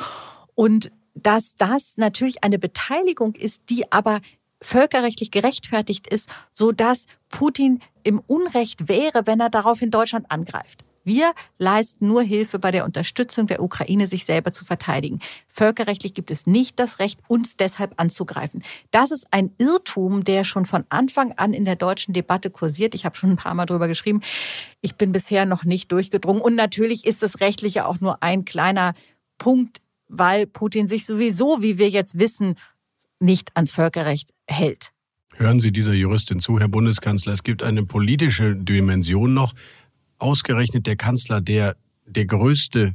Und 0.54 0.90
dass 1.14 1.56
das 1.58 1.98
natürlich 1.98 2.42
eine 2.42 2.58
Beteiligung 2.58 3.34
ist, 3.34 3.64
die 3.68 3.92
aber 3.92 4.22
völkerrechtlich 4.62 5.30
gerechtfertigt 5.30 6.06
ist, 6.06 6.30
so 6.50 6.72
dass 6.72 7.04
Putin 7.28 7.82
im 8.04 8.20
Unrecht 8.26 8.88
wäre, 8.88 9.26
wenn 9.26 9.40
er 9.40 9.50
daraufhin 9.50 9.90
Deutschland 9.90 10.30
angreift. 10.30 10.86
Wir 11.08 11.32
leisten 11.56 12.06
nur 12.06 12.22
Hilfe 12.22 12.58
bei 12.58 12.70
der 12.70 12.84
Unterstützung 12.84 13.46
der 13.46 13.62
Ukraine, 13.62 14.06
sich 14.06 14.26
selber 14.26 14.52
zu 14.52 14.66
verteidigen. 14.66 15.20
Völkerrechtlich 15.48 16.12
gibt 16.12 16.30
es 16.30 16.46
nicht 16.46 16.78
das 16.78 16.98
Recht, 16.98 17.18
uns 17.28 17.56
deshalb 17.56 17.94
anzugreifen. 17.96 18.62
Das 18.90 19.10
ist 19.10 19.26
ein 19.30 19.50
Irrtum, 19.56 20.22
der 20.24 20.44
schon 20.44 20.66
von 20.66 20.84
Anfang 20.90 21.32
an 21.32 21.54
in 21.54 21.64
der 21.64 21.76
deutschen 21.76 22.12
Debatte 22.12 22.50
kursiert. 22.50 22.94
Ich 22.94 23.06
habe 23.06 23.16
schon 23.16 23.30
ein 23.30 23.36
paar 23.36 23.54
Mal 23.54 23.64
darüber 23.64 23.88
geschrieben. 23.88 24.20
Ich 24.82 24.96
bin 24.96 25.12
bisher 25.12 25.46
noch 25.46 25.64
nicht 25.64 25.90
durchgedrungen. 25.92 26.42
Und 26.42 26.56
natürlich 26.56 27.06
ist 27.06 27.22
das 27.22 27.40
Rechtliche 27.40 27.86
auch 27.86 28.00
nur 28.00 28.22
ein 28.22 28.44
kleiner 28.44 28.92
Punkt, 29.38 29.78
weil 30.08 30.46
Putin 30.46 30.88
sich 30.88 31.06
sowieso, 31.06 31.62
wie 31.62 31.78
wir 31.78 31.88
jetzt 31.88 32.18
wissen, 32.18 32.56
nicht 33.18 33.56
ans 33.56 33.72
Völkerrecht 33.72 34.34
hält. 34.46 34.92
Hören 35.36 35.58
Sie 35.58 35.72
dieser 35.72 35.94
Juristin 35.94 36.38
zu, 36.38 36.60
Herr 36.60 36.68
Bundeskanzler. 36.68 37.32
Es 37.32 37.44
gibt 37.44 37.62
eine 37.62 37.86
politische 37.86 38.54
Dimension 38.54 39.32
noch 39.32 39.54
ausgerechnet 40.18 40.86
der 40.86 40.96
Kanzler, 40.96 41.40
der 41.40 41.76
der 42.06 42.26
größte 42.26 42.94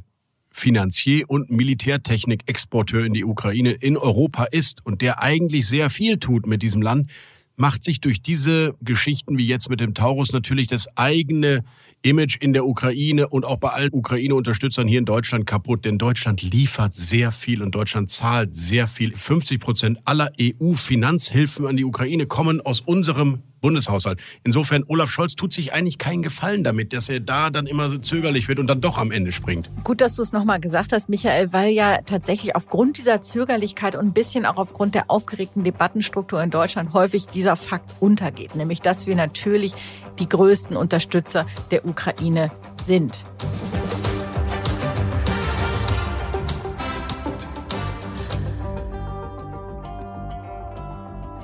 Finanzier- 0.50 1.28
und 1.28 1.50
Militärtechnik-Exporteur 1.50 3.04
in 3.04 3.12
die 3.12 3.24
Ukraine 3.24 3.72
in 3.72 3.96
Europa 3.96 4.44
ist 4.44 4.84
und 4.84 5.02
der 5.02 5.20
eigentlich 5.20 5.66
sehr 5.66 5.90
viel 5.90 6.18
tut 6.18 6.46
mit 6.46 6.62
diesem 6.62 6.80
Land, 6.80 7.10
macht 7.56 7.84
sich 7.84 8.00
durch 8.00 8.22
diese 8.22 8.74
Geschichten 8.80 9.38
wie 9.38 9.46
jetzt 9.46 9.68
mit 9.70 9.80
dem 9.80 9.94
Taurus 9.94 10.32
natürlich 10.32 10.68
das 10.68 10.88
eigene 10.96 11.64
Image 12.02 12.36
in 12.40 12.52
der 12.52 12.66
Ukraine 12.66 13.28
und 13.28 13.44
auch 13.44 13.56
bei 13.56 13.70
allen 13.70 13.92
Ukraine-Unterstützern 13.92 14.86
hier 14.88 14.98
in 14.98 15.04
Deutschland 15.04 15.46
kaputt. 15.46 15.84
Denn 15.84 15.98
Deutschland 15.98 16.42
liefert 16.42 16.94
sehr 16.94 17.30
viel 17.30 17.62
und 17.62 17.74
Deutschland 17.74 18.10
zahlt 18.10 18.56
sehr 18.56 18.86
viel. 18.86 19.12
50 19.12 19.60
Prozent 19.60 19.98
aller 20.04 20.30
EU-Finanzhilfen 20.40 21.66
an 21.66 21.76
die 21.76 21.84
Ukraine 21.84 22.26
kommen 22.26 22.60
aus 22.60 22.80
unserem 22.80 23.42
Bundeshaushalt. 23.64 24.20
Insofern, 24.44 24.84
Olaf 24.88 25.10
Scholz 25.10 25.36
tut 25.36 25.54
sich 25.54 25.72
eigentlich 25.72 25.96
keinen 25.96 26.22
Gefallen 26.22 26.64
damit, 26.64 26.92
dass 26.92 27.08
er 27.08 27.20
da 27.20 27.48
dann 27.48 27.66
immer 27.66 27.88
so 27.88 27.96
zögerlich 27.96 28.46
wird 28.46 28.58
und 28.58 28.66
dann 28.66 28.82
doch 28.82 28.98
am 28.98 29.10
Ende 29.10 29.32
springt. 29.32 29.70
Gut, 29.84 30.02
dass 30.02 30.16
du 30.16 30.22
es 30.22 30.32
nochmal 30.32 30.60
gesagt 30.60 30.92
hast, 30.92 31.08
Michael, 31.08 31.54
weil 31.54 31.72
ja 31.72 32.02
tatsächlich 32.04 32.54
aufgrund 32.56 32.98
dieser 32.98 33.22
Zögerlichkeit 33.22 33.96
und 33.96 34.04
ein 34.04 34.12
bisschen 34.12 34.44
auch 34.44 34.58
aufgrund 34.58 34.94
der 34.94 35.10
aufgeregten 35.10 35.64
Debattenstruktur 35.64 36.42
in 36.42 36.50
Deutschland 36.50 36.92
häufig 36.92 37.26
dieser 37.26 37.56
Fakt 37.56 37.90
untergeht, 38.00 38.54
nämlich 38.54 38.82
dass 38.82 39.06
wir 39.06 39.16
natürlich 39.16 39.72
die 40.18 40.28
größten 40.28 40.76
Unterstützer 40.76 41.46
der 41.70 41.86
Ukraine 41.86 42.50
sind. 42.76 43.22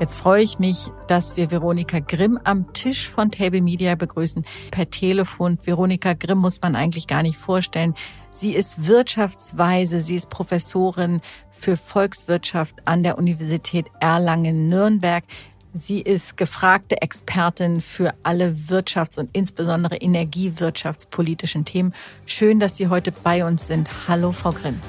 Jetzt 0.01 0.17
freue 0.17 0.43
ich 0.43 0.59
mich, 0.59 0.87
dass 1.09 1.37
wir 1.37 1.51
Veronika 1.51 1.99
Grimm 1.99 2.41
am 2.45 2.73
Tisch 2.73 3.11
von 3.11 3.31
Table 3.31 3.61
Media 3.61 3.97
begrüßen, 3.97 4.47
per 4.71 4.89
Telefon. 4.89 5.59
Veronika 5.63 6.15
Grimm 6.15 6.39
muss 6.39 6.63
man 6.63 6.75
eigentlich 6.75 7.07
gar 7.07 7.23
nicht 7.23 7.37
vorstellen. 7.37 7.95
Sie 8.31 8.55
ist 8.55 8.87
Wirtschaftsweise, 8.87 10.01
sie 10.01 10.15
ist 10.15 10.31
Professorin 10.31 11.21
für 11.51 11.77
Volkswirtschaft 11.77 12.77
an 12.87 13.03
der 13.03 13.19
Universität 13.19 13.89
Erlangen-Nürnberg. 14.01 15.23
Sie 15.75 16.01
ist 16.01 16.39
gefragte 16.39 17.03
Expertin 17.03 17.83
für 17.83 18.15
alle 18.23 18.53
wirtschafts- 18.69 19.19
und 19.19 19.29
insbesondere 19.35 19.97
energiewirtschaftspolitischen 19.97 21.67
Themen. 21.67 21.93
Schön, 22.25 22.59
dass 22.59 22.79
Sie 22.79 22.89
heute 22.89 23.13
bei 23.13 23.45
uns 23.45 23.67
sind. 23.67 23.91
Hallo, 24.09 24.33
Frau 24.33 24.53
Grimm. 24.53 24.81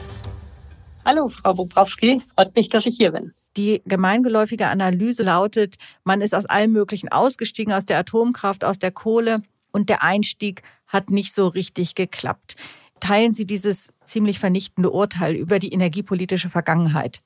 Hallo, 1.03 1.27
Frau 1.27 1.53
Bobrowski. 1.53 2.21
Freut 2.33 2.55
mich, 2.55 2.69
dass 2.69 2.85
ich 2.85 2.95
hier 2.95 3.11
bin. 3.11 3.33
Die 3.57 3.81
gemeingeläufige 3.85 4.67
Analyse 4.67 5.23
lautet, 5.23 5.75
man 6.03 6.21
ist 6.21 6.33
aus 6.33 6.45
allem 6.45 6.71
Möglichen 6.71 7.09
ausgestiegen, 7.09 7.73
aus 7.73 7.85
der 7.85 7.99
Atomkraft, 7.99 8.63
aus 8.63 8.79
der 8.79 8.91
Kohle 8.91 9.43
und 9.71 9.89
der 9.89 10.03
Einstieg 10.03 10.63
hat 10.87 11.09
nicht 11.09 11.33
so 11.33 11.47
richtig 11.47 11.95
geklappt. 11.95 12.55
Teilen 13.01 13.33
Sie 13.33 13.45
dieses 13.45 13.91
ziemlich 14.05 14.39
vernichtende 14.39 14.91
Urteil 14.91 15.35
über 15.35 15.59
die 15.59 15.73
energiepolitische 15.73 16.49
Vergangenheit? 16.49 17.21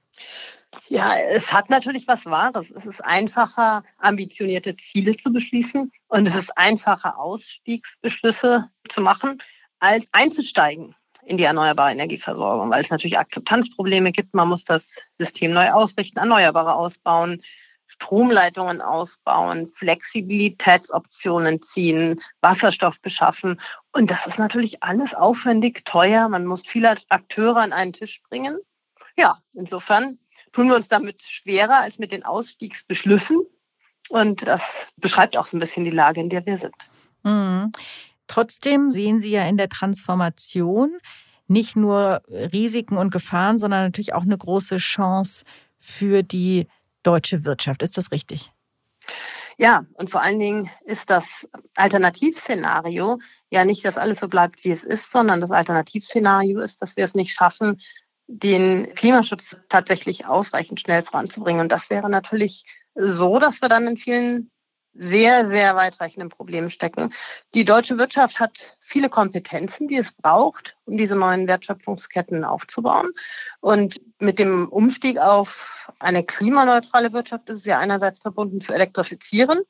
Ja, 0.88 1.17
es 1.17 1.53
hat 1.53 1.70
natürlich 1.70 2.08
was 2.08 2.25
Wahres. 2.25 2.72
Es 2.72 2.86
ist 2.86 3.03
einfacher, 3.03 3.84
ambitionierte 3.98 4.75
Ziele 4.75 5.15
zu 5.15 5.32
beschließen 5.32 5.91
und 6.08 6.27
es 6.27 6.36
ist 6.36 6.58
einfacher, 6.58 7.20
Ausstiegsbeschlüsse 7.20 8.70
zu 8.89 9.01
machen, 9.01 9.41
als 9.79 10.08
einzusteigen 10.12 10.96
in 11.25 11.38
die 11.38 11.44
erneuerbare 11.44 11.91
Energieversorgung, 11.91 12.70
weil 12.70 12.82
es 12.82 12.89
natürlich 12.89 13.17
Akzeptanzprobleme 13.17 14.12
gibt. 14.12 14.34
Man 14.34 14.50
muss 14.50 14.63
das 14.63 14.88
System 15.17 15.53
neu 15.53 15.72
ausrichten, 15.72 16.20
Erneuerbare 16.20 16.75
ausbauen, 16.75 17.41
Stromleitungen 17.88 18.82
ausbauen, 18.82 19.70
Flexibilitätsoptionen 19.70 21.62
ziehen, 21.62 22.22
Wasserstoff 22.41 23.00
beschaffen. 23.01 23.60
Und 23.91 24.12
das 24.12 24.25
ist 24.27 24.39
natürlich 24.39 24.84
alles 24.84 25.13
aufwendig, 25.13 25.86
teuer. 25.86 26.27
Man 26.29 26.46
muss 26.46 26.63
viele 26.65 26.96
Akteure 27.10 27.58
an 27.58 27.74
einen 27.74 27.94
Tisch 27.94 28.22
bringen. 28.29 28.58
Ja, 29.17 29.39
insofern 29.53 30.20
tun 30.51 30.67
wir 30.67 30.75
uns 30.75 30.88
damit 30.88 31.22
schwerer 31.22 31.82
als 31.82 32.00
mit 32.00 32.12
den 32.12 32.24
Ausstiegsbeschlüssen. 32.24 33.46
Und 34.10 34.48
das 34.48 34.62
beschreibt 34.98 35.38
auch 35.38 35.48
so 35.48 35.58
ein 35.58 35.60
bisschen 35.60 35.84
die 35.84 35.91
Lage, 35.91 36.22
in 36.22 36.29
der 36.29 36.46
wir 36.46 36.58
sind. 36.58 36.75
Mhm. 37.24 37.72
Trotzdem 38.27 38.91
sehen 38.91 39.20
Sie 39.20 39.32
ja 39.32 39.46
in 39.48 39.58
der 39.58 39.70
Transformation 39.70 40.98
nicht 41.48 41.75
nur 41.75 42.22
Risiken 42.27 42.98
und 42.98 43.12
Gefahren, 43.12 43.60
sondern 43.60 43.84
natürlich 43.86 44.13
auch 44.13 44.24
eine 44.24 44.38
große 44.38 44.77
Chance 44.77 45.46
für 45.77 46.24
die 46.24 46.67
deutsche 47.03 47.46
Wirtschaft. 47.46 47.84
Ist 47.84 47.98
das 47.98 48.12
richtig? 48.12 48.51
Ja, 49.58 49.86
und 49.94 50.10
vor 50.10 50.22
allen 50.22 50.39
Dingen 50.39 50.70
ist 50.86 51.10
das 51.10 51.48
Alternativszenario 51.75 53.20
ja 53.50 53.63
nicht, 53.63 53.86
dass 53.86 53.98
alles 53.98 54.20
so 54.20 54.27
bleibt, 54.27 54.63
wie 54.65 54.72
es 54.72 54.84
ist, 54.84 55.12
sondern 55.12 55.39
das 55.39 55.51
Alternativszenario 55.51 56.60
ist, 56.60 56.82
dass 56.82 56.98
wir 56.98 57.05
es 57.05 57.13
nicht 57.13 57.34
schaffen, 57.34 57.79
den 58.27 58.94
Klimaschutz 58.96 59.55
tatsächlich 59.70 60.25
ausreichend 60.25 60.79
schnell 60.82 61.03
voranzubringen. 61.03 61.62
Und 61.62 61.72
das 61.72 61.89
wäre 61.89 62.10
natürlich 62.10 62.65
so, 62.96 63.39
dass 63.39 63.62
wir 63.62 63.70
dann 63.70 63.88
in 63.88 63.98
vielen 63.98 64.51
sehr, 64.97 65.47
sehr 65.47 65.75
weitreichenden 65.75 66.29
Problemen 66.29 66.69
stecken. 66.69 67.13
Die 67.53 67.65
deutsche 67.65 67.97
Wirtschaft 67.97 68.39
hat 68.39 68.77
viele 68.79 69.09
Kompetenzen, 69.09 69.87
die 69.87 69.97
es 69.97 70.13
braucht, 70.13 70.77
um 70.85 70.97
diese 70.97 71.15
neuen 71.15 71.47
Wertschöpfungsketten 71.47 72.43
aufzubauen. 72.43 73.11
Und 73.59 73.97
mit 74.19 74.39
dem 74.39 74.69
Umstieg 74.69 75.17
auf 75.17 75.91
eine 75.99 76.23
klimaneutrale 76.23 77.13
Wirtschaft 77.13 77.49
ist 77.49 77.59
es 77.59 77.65
ja 77.65 77.79
einerseits 77.79 78.19
verbunden 78.19 78.61
zu 78.61 78.73
elektrifizieren. 78.73 79.61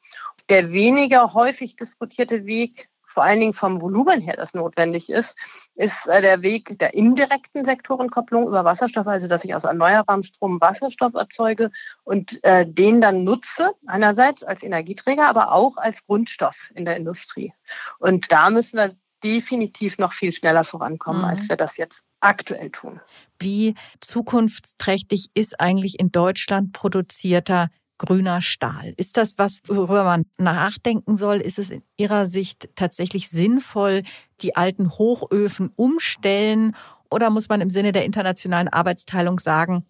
Der 0.50 0.72
weniger 0.72 1.34
häufig 1.34 1.76
diskutierte 1.76 2.46
Weg 2.46 2.90
vor 3.16 3.24
allen 3.24 3.40
Dingen 3.40 3.54
vom 3.54 3.82
Volumen 3.82 4.20
her, 4.20 4.36
das 4.36 4.54
notwendig 4.54 5.10
ist, 5.10 5.38
ist 5.76 6.06
äh, 6.08 6.22
der 6.22 6.42
Weg 6.42 6.78
der 6.80 6.94
indirekten 6.94 7.64
Sektorenkopplung 7.64 8.46
über 8.46 8.66
Wasserstoff, 8.66 9.08
also 9.08 9.30
dass 9.30 9.46
ich 9.46 9.56
aus 9.56 9.64
erneuerbarem 9.64 10.22
Strom 10.22 10.60
Wasserstoff 10.60 11.14
erzeuge 11.14 11.72
und 12.04 12.44
äh, 12.44 12.66
den 12.68 13.00
dann 13.00 13.24
nutze, 13.24 13.72
einerseits 13.88 14.44
als 14.44 14.64
Energieträger, 14.64 15.30
aber 15.30 15.54
auch 15.54 15.78
als 15.78 16.06
Grundstoff 16.06 16.70
in 16.76 16.84
der 16.84 16.98
Industrie. 16.98 17.54
Und 18.00 18.34
da 18.34 18.50
müssen 18.50 18.78
wir 18.78 18.94
definitiv 19.24 19.98
noch 19.98 20.12
viel 20.12 20.34
schneller 20.34 20.66
vorankommen, 20.66 21.22
mhm. 21.22 21.28
als 21.30 21.48
wir 21.48 21.56
das 21.56 21.78
jetzt 21.78 22.04
aktuell 22.20 22.70
tun. 22.70 23.00
Wie 23.40 23.76
zukunftsträchtig 24.02 25.28
ist 25.34 25.62
eigentlich 25.62 26.02
in 26.02 26.12
Deutschland 26.12 26.74
produzierter 26.74 27.70
grüner 27.98 28.42
Stahl. 28.42 28.94
Ist 28.98 29.18
das 29.18 29.38
was, 29.38 29.60
worüber 29.68 30.04
man 30.04 30.26
nachdenken 30.38 31.16
soll? 31.16 31.38
Ist 31.38 31.60
es 31.60 31.72
in 31.72 31.84
Ihrer 31.98 32.26
Sicht 32.26 32.70
tatsächlich 32.76 33.30
sinnvoll, 33.30 34.04
die 34.42 34.56
alten 34.56 34.90
Hochöfen 34.92 35.72
umstellen? 35.76 36.76
Oder 37.10 37.30
muss 37.30 37.50
man 37.50 37.62
im 37.62 37.70
Sinne 37.70 37.92
der 37.92 38.06
internationalen 38.06 38.68
Arbeitsteilung 38.68 39.40
sagen, 39.40 39.86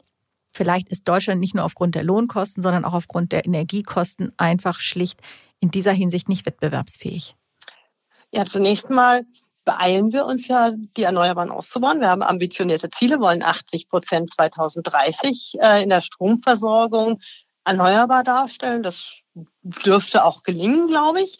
vielleicht 0.51 0.89
ist 0.89 1.07
Deutschland 1.07 1.39
nicht 1.39 1.55
nur 1.55 1.65
aufgrund 1.65 1.95
der 1.95 2.03
Lohnkosten, 2.03 2.61
sondern 2.61 2.85
auch 2.85 2.93
aufgrund 2.93 3.31
der 3.31 3.45
Energiekosten 3.45 4.31
einfach 4.37 4.79
schlicht 4.79 5.19
in 5.59 5.71
dieser 5.71 5.93
Hinsicht 5.93 6.29
nicht 6.29 6.45
wettbewerbsfähig? 6.45 7.35
Ja, 8.31 8.45
zunächst 8.45 8.89
mal 8.89 9.25
beeilen 9.65 10.13
wir 10.13 10.25
uns 10.25 10.47
ja, 10.47 10.71
die 10.95 11.03
Erneuerbaren 11.03 11.49
auszubauen. 11.49 11.99
Wir 11.99 12.09
haben 12.09 12.21
ambitionierte 12.21 12.89
Ziele, 12.91 13.19
wollen 13.19 13.41
80 13.41 13.89
Prozent 13.89 14.31
2030 14.31 15.55
äh, 15.59 15.83
in 15.83 15.89
der 15.89 16.01
Stromversorgung 16.01 17.19
erneuerbar 17.65 18.23
darstellen. 18.23 18.83
Das 18.83 19.15
dürfte 19.63 20.23
auch 20.23 20.43
gelingen, 20.43 20.87
glaube 20.87 21.21
ich. 21.21 21.37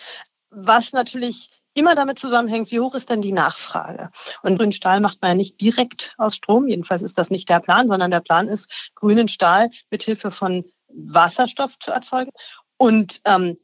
Was 0.49 0.93
natürlich 0.93 1.49
immer 1.73 1.95
damit 1.95 2.19
zusammenhängt, 2.19 2.71
wie 2.71 2.79
hoch 2.79 2.95
ist 2.95 3.09
denn 3.09 3.21
die 3.21 3.31
Nachfrage? 3.31 4.09
Und 4.41 4.57
grünen 4.57 4.71
Stahl 4.71 5.01
macht 5.01 5.21
man 5.21 5.31
ja 5.31 5.35
nicht 5.35 5.61
direkt 5.61 6.15
aus 6.17 6.35
Strom. 6.35 6.67
Jedenfalls 6.67 7.01
ist 7.01 7.17
das 7.17 7.29
nicht 7.29 7.49
der 7.49 7.59
Plan, 7.59 7.87
sondern 7.87 8.11
der 8.11 8.21
Plan 8.21 8.47
ist, 8.47 8.91
grünen 8.95 9.27
Stahl 9.27 9.69
mit 9.89 10.03
Hilfe 10.03 10.31
von 10.31 10.65
Wasserstoff 10.87 11.77
zu 11.79 11.91
erzeugen. 11.91 12.31
Und 12.77 13.21
ähm, 13.25 13.57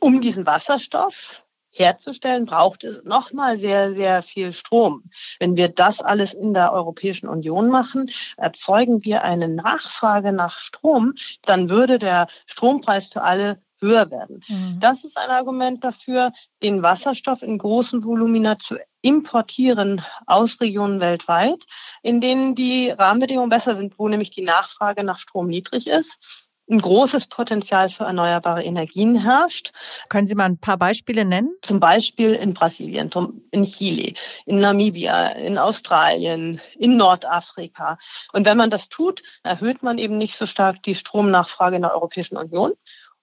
um 0.00 0.20
diesen 0.20 0.46
Wasserstoff 0.46 1.44
herzustellen, 1.78 2.46
braucht 2.46 2.84
es 2.84 3.04
nochmal 3.04 3.58
sehr, 3.58 3.92
sehr 3.92 4.22
viel 4.22 4.52
Strom. 4.52 5.04
Wenn 5.38 5.56
wir 5.56 5.68
das 5.68 6.00
alles 6.00 6.34
in 6.34 6.54
der 6.54 6.72
Europäischen 6.72 7.28
Union 7.28 7.68
machen, 7.68 8.10
erzeugen 8.36 9.04
wir 9.04 9.22
eine 9.24 9.48
Nachfrage 9.48 10.32
nach 10.32 10.58
Strom, 10.58 11.14
dann 11.42 11.68
würde 11.68 11.98
der 11.98 12.28
Strompreis 12.46 13.08
für 13.08 13.22
alle 13.22 13.62
höher 13.80 14.10
werden. 14.10 14.40
Mhm. 14.48 14.80
Das 14.80 15.04
ist 15.04 15.16
ein 15.16 15.30
Argument 15.30 15.84
dafür, 15.84 16.32
den 16.62 16.82
Wasserstoff 16.82 17.42
in 17.42 17.58
großen 17.58 18.04
Volumina 18.04 18.56
zu 18.56 18.76
importieren 19.02 20.04
aus 20.26 20.60
Regionen 20.60 21.00
weltweit, 21.00 21.64
in 22.02 22.20
denen 22.20 22.54
die 22.54 22.90
Rahmenbedingungen 22.90 23.50
besser 23.50 23.76
sind, 23.76 23.98
wo 23.98 24.08
nämlich 24.08 24.30
die 24.30 24.42
Nachfrage 24.42 25.04
nach 25.04 25.18
Strom 25.18 25.46
niedrig 25.46 25.86
ist 25.86 26.50
ein 26.70 26.80
großes 26.80 27.26
Potenzial 27.26 27.90
für 27.90 28.04
erneuerbare 28.04 28.62
Energien 28.62 29.16
herrscht. 29.16 29.72
Können 30.08 30.26
Sie 30.26 30.34
mal 30.34 30.44
ein 30.44 30.58
paar 30.58 30.76
Beispiele 30.76 31.24
nennen? 31.24 31.54
Zum 31.62 31.80
Beispiel 31.80 32.34
in 32.34 32.54
Brasilien, 32.54 33.10
in 33.50 33.64
Chile, 33.64 34.14
in 34.46 34.58
Namibia, 34.58 35.28
in 35.30 35.58
Australien, 35.58 36.60
in 36.78 36.96
Nordafrika. 36.96 37.98
Und 38.32 38.46
wenn 38.46 38.56
man 38.56 38.70
das 38.70 38.88
tut, 38.88 39.22
erhöht 39.42 39.82
man 39.82 39.98
eben 39.98 40.18
nicht 40.18 40.36
so 40.36 40.46
stark 40.46 40.82
die 40.82 40.94
Stromnachfrage 40.94 41.76
in 41.76 41.82
der 41.82 41.94
Europäischen 41.94 42.36
Union, 42.36 42.72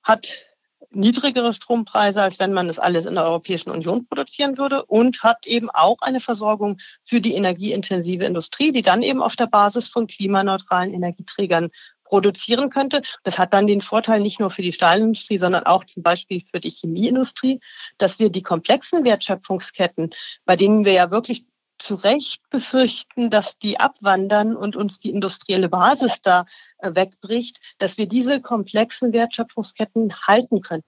hat 0.04 0.46
niedrigere 0.92 1.54
Strompreise, 1.54 2.22
als 2.22 2.40
wenn 2.40 2.54
man 2.54 2.68
das 2.68 2.80
alles 2.80 3.06
in 3.06 3.16
der 3.16 3.26
Europäischen 3.26 3.70
Union 3.70 4.08
produzieren 4.08 4.58
würde 4.58 4.86
und 4.86 5.24
hat 5.24 5.46
eben 5.46 5.70
auch 5.70 5.98
eine 6.02 6.20
Versorgung 6.20 6.78
für 7.04 7.22
die 7.22 7.36
energieintensive 7.36 8.24
Industrie, 8.24 8.72
die 8.72 8.82
dann 8.82 9.02
eben 9.02 9.22
auf 9.22 9.36
der 9.36 9.48
Basis 9.48 9.88
von 9.88 10.08
klimaneutralen 10.08 10.94
Energieträgern 10.94 11.70
produzieren 12.06 12.70
könnte. 12.70 13.02
Das 13.24 13.38
hat 13.38 13.54
dann 13.54 13.68
den 13.68 13.82
Vorteil 13.82 14.22
nicht 14.22 14.40
nur 14.40 14.50
für 14.50 14.62
die 14.62 14.74
Stahlindustrie, 14.74 15.38
sondern 15.38 15.66
auch 15.66 15.84
zum 15.84 16.04
Beispiel 16.04 16.42
für 16.50 16.60
die 16.60 16.70
Chemieindustrie, 16.70 17.60
dass 17.98 18.20
wir 18.20 18.30
die 18.30 18.44
komplexen 18.44 19.04
Wertschöpfungsketten, 19.04 20.12
bei 20.46 20.56
denen 20.56 20.86
wir 20.86 20.94
ja 20.94 21.12
wirklich 21.12 21.46
zu 21.78 21.96
Recht 21.96 22.50
befürchten, 22.50 23.30
dass 23.30 23.58
die 23.58 23.80
abwandern 23.80 24.56
und 24.56 24.76
uns 24.76 24.98
die 24.98 25.10
industrielle 25.10 25.68
Basis 25.68 26.22
da 26.22 26.46
äh, 26.78 26.96
wegbricht, 26.96 27.60
dass 27.80 27.98
wir 27.98 28.08
diese 28.08 28.42
komplexen 28.42 29.12
Wertschöpfungsketten 29.12 30.16
halten 30.22 30.62
können. 30.62 30.84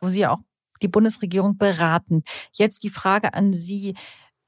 Wo 0.00 0.08
Sie 0.08 0.26
auch 0.26 0.38
die 0.80 0.88
Bundesregierung 0.88 1.58
beraten. 1.58 2.22
Jetzt 2.52 2.84
die 2.84 2.90
Frage 2.90 3.34
an 3.34 3.52
Sie, 3.52 3.96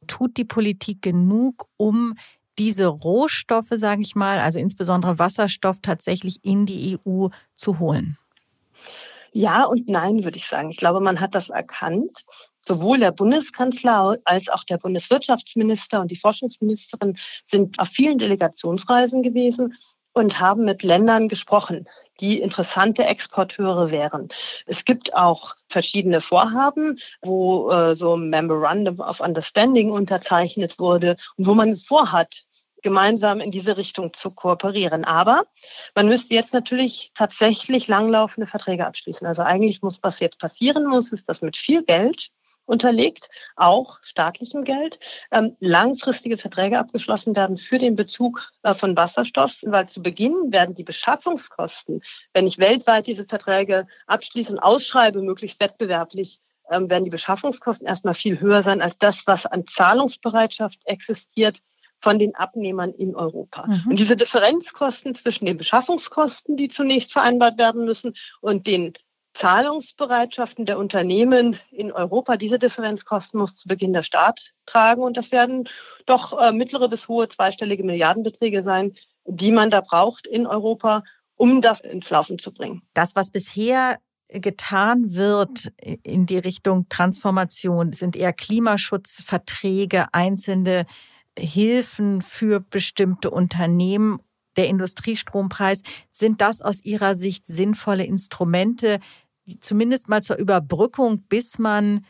tut 0.06 0.36
die 0.36 0.44
Politik 0.44 1.02
genug, 1.02 1.66
um 1.76 2.14
diese 2.60 2.86
Rohstoffe, 2.86 3.72
sage 3.72 4.02
ich 4.02 4.14
mal, 4.14 4.38
also 4.38 4.58
insbesondere 4.58 5.18
Wasserstoff, 5.18 5.78
tatsächlich 5.80 6.44
in 6.44 6.66
die 6.66 6.98
EU 7.06 7.28
zu 7.56 7.78
holen? 7.78 8.18
Ja 9.32 9.64
und 9.64 9.88
nein, 9.88 10.24
würde 10.24 10.36
ich 10.36 10.46
sagen. 10.46 10.70
Ich 10.70 10.76
glaube, 10.76 11.00
man 11.00 11.20
hat 11.20 11.34
das 11.34 11.48
erkannt. 11.48 12.24
Sowohl 12.66 12.98
der 12.98 13.12
Bundeskanzler 13.12 14.18
als 14.24 14.50
auch 14.50 14.64
der 14.64 14.76
Bundeswirtschaftsminister 14.76 16.02
und 16.02 16.10
die 16.10 16.16
Forschungsministerin 16.16 17.16
sind 17.46 17.78
auf 17.78 17.88
vielen 17.88 18.18
Delegationsreisen 18.18 19.22
gewesen 19.22 19.74
und 20.12 20.40
haben 20.40 20.66
mit 20.66 20.82
Ländern 20.82 21.28
gesprochen, 21.28 21.88
die 22.20 22.40
interessante 22.40 23.04
Exporteure 23.04 23.90
wären. 23.90 24.28
Es 24.66 24.84
gibt 24.84 25.14
auch 25.14 25.54
verschiedene 25.68 26.20
Vorhaben, 26.20 26.98
wo 27.22 27.70
äh, 27.70 27.96
so 27.96 28.16
ein 28.16 28.28
Memorandum 28.28 29.00
of 29.00 29.20
Understanding 29.20 29.90
unterzeichnet 29.90 30.78
wurde 30.78 31.16
und 31.36 31.46
wo 31.46 31.54
man 31.54 31.76
vorhat, 31.76 32.44
gemeinsam 32.82 33.40
in 33.40 33.50
diese 33.50 33.76
Richtung 33.76 34.12
zu 34.14 34.30
kooperieren. 34.30 35.04
Aber 35.04 35.44
man 35.94 36.08
müsste 36.08 36.34
jetzt 36.34 36.52
natürlich 36.52 37.12
tatsächlich 37.14 37.88
langlaufende 37.88 38.46
Verträge 38.46 38.86
abschließen. 38.86 39.26
Also 39.26 39.42
eigentlich 39.42 39.82
muss, 39.82 39.98
was 40.02 40.20
jetzt 40.20 40.38
passieren 40.38 40.86
muss, 40.86 41.12
ist, 41.12 41.28
dass 41.28 41.42
mit 41.42 41.56
viel 41.56 41.82
Geld 41.82 42.30
unterlegt, 42.70 43.28
auch 43.56 43.98
staatlichem 44.02 44.62
Geld, 44.62 45.00
ähm, 45.32 45.56
langfristige 45.58 46.38
Verträge 46.38 46.78
abgeschlossen 46.78 47.34
werden 47.34 47.56
für 47.56 47.78
den 47.78 47.96
Bezug 47.96 48.48
äh, 48.62 48.74
von 48.74 48.96
Wasserstoff, 48.96 49.56
weil 49.62 49.88
zu 49.88 50.02
Beginn 50.02 50.52
werden 50.52 50.76
die 50.76 50.84
Beschaffungskosten, 50.84 52.00
wenn 52.32 52.46
ich 52.46 52.58
weltweit 52.58 53.08
diese 53.08 53.26
Verträge 53.26 53.88
abschließe 54.06 54.52
und 54.52 54.60
ausschreibe, 54.60 55.20
möglichst 55.20 55.60
wettbewerblich, 55.60 56.38
ähm, 56.70 56.88
werden 56.88 57.04
die 57.04 57.10
Beschaffungskosten 57.10 57.88
erstmal 57.88 58.14
viel 58.14 58.40
höher 58.40 58.62
sein 58.62 58.80
als 58.80 58.98
das, 58.98 59.26
was 59.26 59.46
an 59.46 59.66
Zahlungsbereitschaft 59.66 60.78
existiert 60.84 61.58
von 62.00 62.18
den 62.18 62.34
Abnehmern 62.34 62.92
in 62.92 63.14
Europa. 63.14 63.66
Mhm. 63.66 63.90
Und 63.90 63.98
diese 63.98 64.16
Differenzkosten 64.16 65.14
zwischen 65.14 65.46
den 65.46 65.56
Beschaffungskosten, 65.56 66.56
die 66.56 66.68
zunächst 66.68 67.12
vereinbart 67.12 67.58
werden 67.58 67.84
müssen, 67.84 68.14
und 68.40 68.66
den 68.66 68.94
Zahlungsbereitschaften 69.34 70.66
der 70.66 70.78
Unternehmen 70.78 71.58
in 71.70 71.92
Europa, 71.92 72.36
diese 72.36 72.58
Differenzkosten 72.58 73.38
muss 73.38 73.56
zu 73.56 73.68
Beginn 73.68 73.92
der 73.92 74.02
Staat 74.02 74.52
tragen. 74.66 75.02
Und 75.02 75.16
das 75.16 75.30
werden 75.30 75.68
doch 76.06 76.38
äh, 76.40 76.52
mittlere 76.52 76.88
bis 76.88 77.08
hohe 77.08 77.28
zweistellige 77.28 77.84
Milliardenbeträge 77.84 78.62
sein, 78.62 78.92
die 79.24 79.52
man 79.52 79.70
da 79.70 79.82
braucht 79.82 80.26
in 80.26 80.46
Europa, 80.46 81.04
um 81.36 81.62
das 81.62 81.80
ins 81.80 82.10
Laufen 82.10 82.38
zu 82.38 82.52
bringen. 82.52 82.82
Das, 82.92 83.14
was 83.14 83.30
bisher 83.30 83.98
getan 84.28 85.14
wird 85.14 85.72
in 86.02 86.26
die 86.26 86.38
Richtung 86.38 86.88
Transformation, 86.88 87.92
sind 87.92 88.16
eher 88.16 88.32
Klimaschutzverträge, 88.32 90.06
einzelne 90.12 90.86
Hilfen 91.38 92.22
für 92.22 92.60
bestimmte 92.60 93.30
Unternehmen, 93.30 94.20
der 94.56 94.68
Industriestrompreis. 94.68 95.82
Sind 96.08 96.40
das 96.40 96.62
aus 96.62 96.84
Ihrer 96.84 97.14
Sicht 97.14 97.46
sinnvolle 97.46 98.04
Instrumente, 98.04 98.98
zumindest 99.58 100.08
mal 100.08 100.22
zur 100.22 100.36
Überbrückung, 100.36 101.22
bis 101.22 101.58
man, 101.58 102.04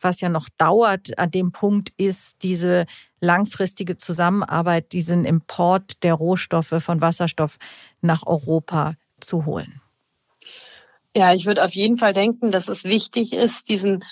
was 0.00 0.20
ja 0.20 0.28
noch 0.28 0.48
dauert, 0.58 1.18
an 1.18 1.30
dem 1.30 1.52
Punkt 1.52 1.90
ist, 1.96 2.42
diese 2.42 2.86
langfristige 3.20 3.96
Zusammenarbeit, 3.96 4.92
diesen 4.92 5.24
Import 5.24 6.02
der 6.02 6.14
Rohstoffe 6.14 6.74
von 6.78 7.00
Wasserstoff 7.00 7.56
nach 8.00 8.26
Europa 8.26 8.94
zu 9.20 9.44
holen? 9.44 9.80
Ja, 11.14 11.34
ich 11.34 11.46
würde 11.46 11.64
auf 11.64 11.72
jeden 11.72 11.98
Fall 11.98 12.14
denken, 12.14 12.50
dass 12.50 12.68
es 12.68 12.84
wichtig 12.84 13.32
ist, 13.32 13.68
diesen 13.68 14.02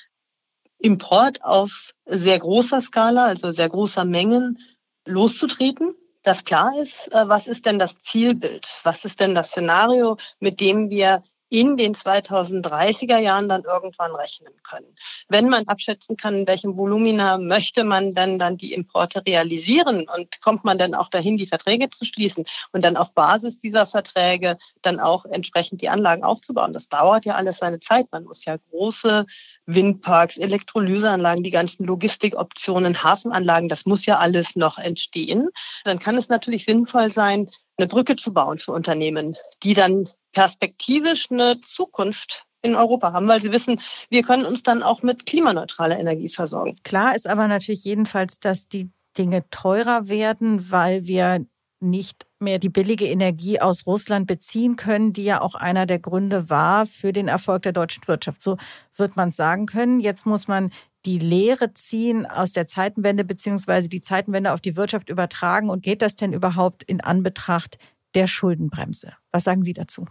Import 0.80 1.44
auf 1.44 1.92
sehr 2.06 2.38
großer 2.38 2.80
Skala, 2.80 3.26
also 3.26 3.52
sehr 3.52 3.68
großer 3.68 4.04
Mengen 4.04 4.58
loszutreten. 5.06 5.94
Dass 6.22 6.44
klar 6.44 6.72
ist, 6.78 7.12
äh, 7.12 7.28
was 7.28 7.46
ist 7.46 7.64
denn 7.64 7.78
das 7.78 7.98
Zielbild? 8.00 8.68
Was 8.82 9.04
ist 9.04 9.20
denn 9.20 9.34
das 9.34 9.48
Szenario, 9.48 10.18
mit 10.38 10.60
dem 10.60 10.90
wir 10.90 11.22
in 11.50 11.76
den 11.76 11.94
2030er 11.94 13.18
Jahren 13.18 13.48
dann 13.48 13.64
irgendwann 13.64 14.14
rechnen 14.14 14.54
können. 14.62 14.94
Wenn 15.28 15.48
man 15.48 15.66
abschätzen 15.68 16.16
kann, 16.16 16.34
in 16.34 16.46
welchem 16.46 16.76
Volumina 16.76 17.38
möchte 17.38 17.84
man 17.84 18.14
denn 18.14 18.38
dann 18.38 18.56
die 18.56 18.72
Importe 18.72 19.22
realisieren 19.26 20.08
und 20.08 20.40
kommt 20.40 20.64
man 20.64 20.78
dann 20.78 20.94
auch 20.94 21.08
dahin, 21.08 21.36
die 21.36 21.46
Verträge 21.46 21.90
zu 21.90 22.04
schließen 22.04 22.44
und 22.72 22.84
dann 22.84 22.96
auf 22.96 23.12
Basis 23.14 23.58
dieser 23.58 23.84
Verträge 23.84 24.58
dann 24.80 25.00
auch 25.00 25.24
entsprechend 25.26 25.82
die 25.82 25.88
Anlagen 25.88 26.22
aufzubauen. 26.22 26.72
Das 26.72 26.88
dauert 26.88 27.24
ja 27.24 27.34
alles 27.34 27.58
seine 27.58 27.80
Zeit. 27.80 28.06
Man 28.12 28.24
muss 28.24 28.44
ja 28.44 28.56
große 28.70 29.26
Windparks, 29.66 30.36
Elektrolyseanlagen, 30.36 31.42
die 31.42 31.50
ganzen 31.50 31.84
Logistikoptionen, 31.84 33.02
Hafenanlagen, 33.02 33.68
das 33.68 33.86
muss 33.86 34.06
ja 34.06 34.18
alles 34.18 34.56
noch 34.56 34.78
entstehen. 34.78 35.48
Dann 35.84 35.98
kann 35.98 36.16
es 36.16 36.28
natürlich 36.28 36.64
sinnvoll 36.64 37.10
sein, 37.10 37.50
eine 37.76 37.86
Brücke 37.86 38.16
zu 38.16 38.32
bauen 38.32 38.58
für 38.58 38.72
Unternehmen, 38.72 39.36
die 39.62 39.74
dann 39.74 40.08
perspektivisch 40.32 41.30
eine 41.30 41.60
Zukunft 41.60 42.44
in 42.62 42.74
Europa 42.74 43.12
haben, 43.12 43.26
weil 43.26 43.42
sie 43.42 43.52
wissen, 43.52 43.80
wir 44.10 44.22
können 44.22 44.44
uns 44.44 44.62
dann 44.62 44.82
auch 44.82 45.02
mit 45.02 45.26
klimaneutraler 45.26 45.98
Energie 45.98 46.28
versorgen. 46.28 46.76
Klar 46.82 47.14
ist 47.14 47.26
aber 47.26 47.48
natürlich 47.48 47.84
jedenfalls, 47.84 48.38
dass 48.38 48.68
die 48.68 48.90
Dinge 49.16 49.48
teurer 49.50 50.08
werden, 50.08 50.70
weil 50.70 51.06
wir 51.06 51.44
nicht 51.80 52.26
mehr 52.38 52.58
die 52.58 52.68
billige 52.68 53.06
Energie 53.06 53.60
aus 53.60 53.86
Russland 53.86 54.26
beziehen 54.26 54.76
können, 54.76 55.12
die 55.14 55.24
ja 55.24 55.40
auch 55.40 55.54
einer 55.54 55.86
der 55.86 55.98
Gründe 55.98 56.50
war 56.50 56.86
für 56.86 57.12
den 57.12 57.28
Erfolg 57.28 57.62
der 57.62 57.72
deutschen 57.72 58.06
Wirtschaft. 58.06 58.42
So 58.42 58.58
wird 58.94 59.16
man 59.16 59.32
sagen 59.32 59.66
können. 59.66 60.00
Jetzt 60.00 60.26
muss 60.26 60.46
man 60.46 60.70
die 61.06 61.18
Lehre 61.18 61.72
ziehen 61.72 62.26
aus 62.26 62.52
der 62.52 62.66
Zeitenwende 62.66 63.24
beziehungsweise 63.24 63.88
die 63.88 64.02
Zeitenwende 64.02 64.52
auf 64.52 64.60
die 64.60 64.76
Wirtschaft 64.76 65.08
übertragen. 65.08 65.70
Und 65.70 65.82
geht 65.82 66.02
das 66.02 66.16
denn 66.16 66.34
überhaupt 66.34 66.82
in 66.82 67.00
Anbetracht 67.00 67.78
der 68.14 68.26
Schuldenbremse? 68.26 69.14
Was 69.32 69.44
sagen 69.44 69.62
Sie 69.62 69.72
dazu? 69.72 70.06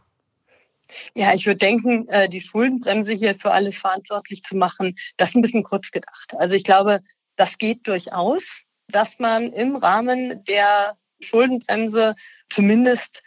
Ja, 1.15 1.33
ich 1.33 1.45
würde 1.45 1.57
denken, 1.57 2.07
äh, 2.09 2.29
die 2.29 2.41
Schuldenbremse 2.41 3.13
hier 3.13 3.35
für 3.35 3.51
alles 3.51 3.77
verantwortlich 3.77 4.43
zu 4.43 4.57
machen, 4.57 4.95
das 5.17 5.29
ist 5.29 5.35
ein 5.35 5.41
bisschen 5.41 5.63
kurz 5.63 5.91
gedacht. 5.91 6.33
Also 6.37 6.55
ich 6.55 6.63
glaube, 6.63 7.01
das 7.35 7.57
geht 7.57 7.87
durchaus, 7.87 8.63
dass 8.87 9.19
man 9.19 9.53
im 9.53 9.75
Rahmen 9.75 10.43
der 10.45 10.97
Schuldenbremse 11.21 12.15
zumindest 12.49 13.23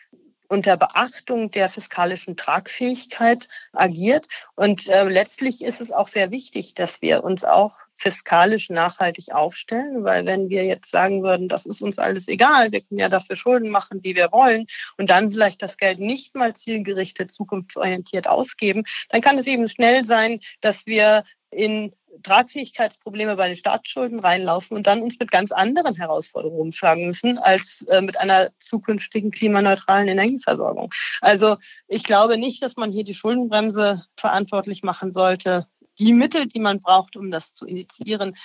unter 0.53 0.77
Beachtung 0.77 1.51
der 1.51 1.71
fiskalischen 1.71 2.37
Tragfähigkeit 2.37 3.49
agiert. 3.73 4.27
Und 4.55 4.87
äh, 4.89 5.05
letztlich 5.05 5.65
ist 5.65 5.81
es 5.81 5.91
auch 5.91 6.09
sehr 6.09 6.31
wichtig, 6.31 6.75
dass 6.75 7.01
wir 7.01 7.25
uns 7.25 7.43
auch 7.43 7.75
fiskalisch 7.97 8.69
nachhaltig 8.69 9.33
aufstellen, 9.33 10.05
weil 10.05 10.27
wenn 10.27 10.51
wir 10.51 10.65
jetzt 10.65 10.91
sagen 10.91 11.23
würden, 11.23 11.49
das 11.49 11.65
ist 11.65 11.81
uns 11.81 11.99
alles 11.99 12.29
egal, 12.29 12.71
wir 12.71 12.83
können 12.83 13.01
ja 13.01 13.09
dafür 13.09 13.37
Schulden 13.37 13.71
machen, 13.71 14.01
wie 14.03 14.15
wir 14.15 14.31
wollen 14.31 14.67
und 14.99 15.09
dann 15.09 15.31
vielleicht 15.31 15.63
das 15.63 15.79
Geld 15.79 16.01
nicht 16.01 16.35
mal 16.35 16.55
zielgerichtet, 16.55 17.33
zukunftsorientiert 17.33 18.29
ausgeben, 18.29 18.83
dann 19.09 19.23
kann 19.23 19.39
es 19.39 19.47
eben 19.47 19.69
schnell 19.69 20.05
sein, 20.05 20.41
dass 20.61 20.85
wir 20.85 21.25
in 21.51 21.95
Tragfähigkeitsprobleme 22.23 23.37
bei 23.37 23.49
den 23.49 23.57
Staatsschulden 23.57 24.21
reinlaufen 24.21 24.77
und 24.77 24.87
dann 24.87 25.03
uns 25.03 25.19
mit 25.19 25.31
ganz 25.31 25.53
anderen 25.53 25.95
Herausforderungen 25.95 26.61
umschlagen 26.61 27.07
müssen 27.07 27.39
als 27.39 27.83
äh, 27.89 28.01
mit 28.01 28.19
einer 28.19 28.51
zukünftigen 28.59 29.31
klimaneutralen 29.31 30.09
Energieversorgung. 30.09 30.93
Also 31.21 31.57
ich 31.89 32.05
glaube 32.05 32.39
nicht, 32.39 32.63
dass 32.63 32.77
man 32.77 32.93
hier 32.93 33.05
die 33.05 33.15
Schuldenbremse 33.15 34.05
verantwortlich 34.17 34.83
machen 34.83 35.13
sollte. 35.13 35.67
Die 35.99 36.13
Mittel, 36.13 36.47
die 36.47 36.61
man 36.61 36.81
braucht, 36.81 37.17
um 37.17 37.31
das 37.31 37.55
zu 37.55 37.67
initiieren, 37.67 38.37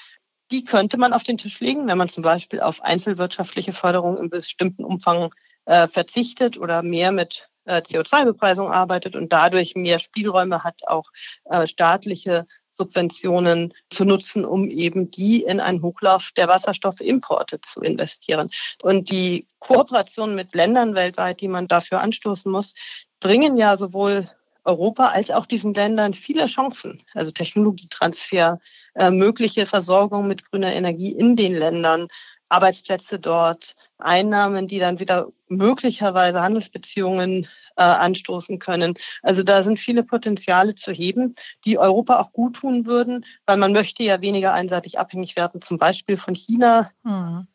die 0.52 0.64
könnte 0.64 0.98
man 0.98 1.14
auf 1.14 1.24
den 1.24 1.38
Tisch 1.38 1.60
legen, 1.60 1.88
wenn 1.88 1.98
man 1.98 2.10
zum 2.10 2.24
Beispiel 2.24 2.62
auf 2.62 2.82
einzelwirtschaftliche 2.82 3.74
Förderung 3.74 4.18
im 4.18 4.30
bestimmten 4.30 4.86
Umfang 4.86 5.34
äh, 5.66 5.88
verzichtet 5.88 6.58
oder 6.58 6.84
mehr 6.84 7.12
mit 7.12 7.50
äh, 7.66 7.82
CO2-Bepreisung 7.82 8.72
arbeitet 8.72 9.16
und 9.16 9.34
dadurch 9.34 9.76
mehr 9.76 10.00
Spielräume 10.00 10.64
hat, 10.64 10.88
auch 10.88 11.12
äh, 11.46 11.68
staatliche 11.68 12.48
Subventionen 12.78 13.74
zu 13.90 14.06
nutzen, 14.06 14.46
um 14.46 14.70
eben 14.70 15.12
die 15.12 15.44
in 15.44 15.60
einen 15.60 15.82
Hochlauf 15.82 16.32
der 16.38 16.48
Wasserstoffimporte 16.48 17.60
zu 17.62 17.82
investieren. 17.82 18.50
Und 18.82 19.10
die 19.12 19.48
Kooperation 19.60 20.36
mit 20.36 20.54
Ländern 20.54 20.96
weltweit, 20.96 21.42
die 21.42 21.48
man 21.48 21.68
dafür 21.68 22.02
anstoßen 22.02 22.52
muss, 22.52 22.74
bringen 23.20 23.58
ja 23.58 23.78
sowohl 23.78 24.30
Europa 24.64 25.08
als 25.08 25.32
auch 25.32 25.46
diesen 25.46 25.74
Ländern 25.74 26.14
viele 26.14 26.46
Chancen, 26.46 27.02
also 27.14 27.32
Technologietransfer, 27.32 28.60
äh, 28.96 29.10
mögliche 29.10 29.66
Versorgung 29.66 30.28
mit 30.28 30.50
grüner 30.50 30.74
Energie 30.74 31.12
in 31.12 31.36
den 31.36 31.56
Ländern, 31.56 32.08
Arbeitsplätze 32.50 33.20
dort, 33.20 33.76
Einnahmen, 33.98 34.68
die 34.68 34.80
dann 34.80 35.00
wieder 35.00 35.28
möglicherweise 35.48 36.42
Handelsbeziehungen 36.42 37.48
äh, 37.78 37.84
anstoßen 37.84 38.60
können. 38.60 38.96
Also 39.22 39.44
da 39.44 39.64
sind 39.64 39.80
viele 39.80 40.04
Potenziale 40.04 40.76
zu 40.76 40.92
heben, 40.92 41.36
die 41.66 41.78
Europa 41.78 42.20
auch 42.20 42.34
gut 42.34 42.58
tun 42.58 42.86
würden, 42.86 43.26
weil 43.46 43.58
man 43.58 43.72
möchte 43.72 44.04
ja 44.04 44.22
weniger 44.22 44.54
einseitig 44.54 45.00
abhängig 45.00 45.36
werden, 45.36 45.62
zum 45.62 45.78
Beispiel 45.78 46.18
von 46.18 46.36
China 46.36 46.92
mhm. 47.04 47.48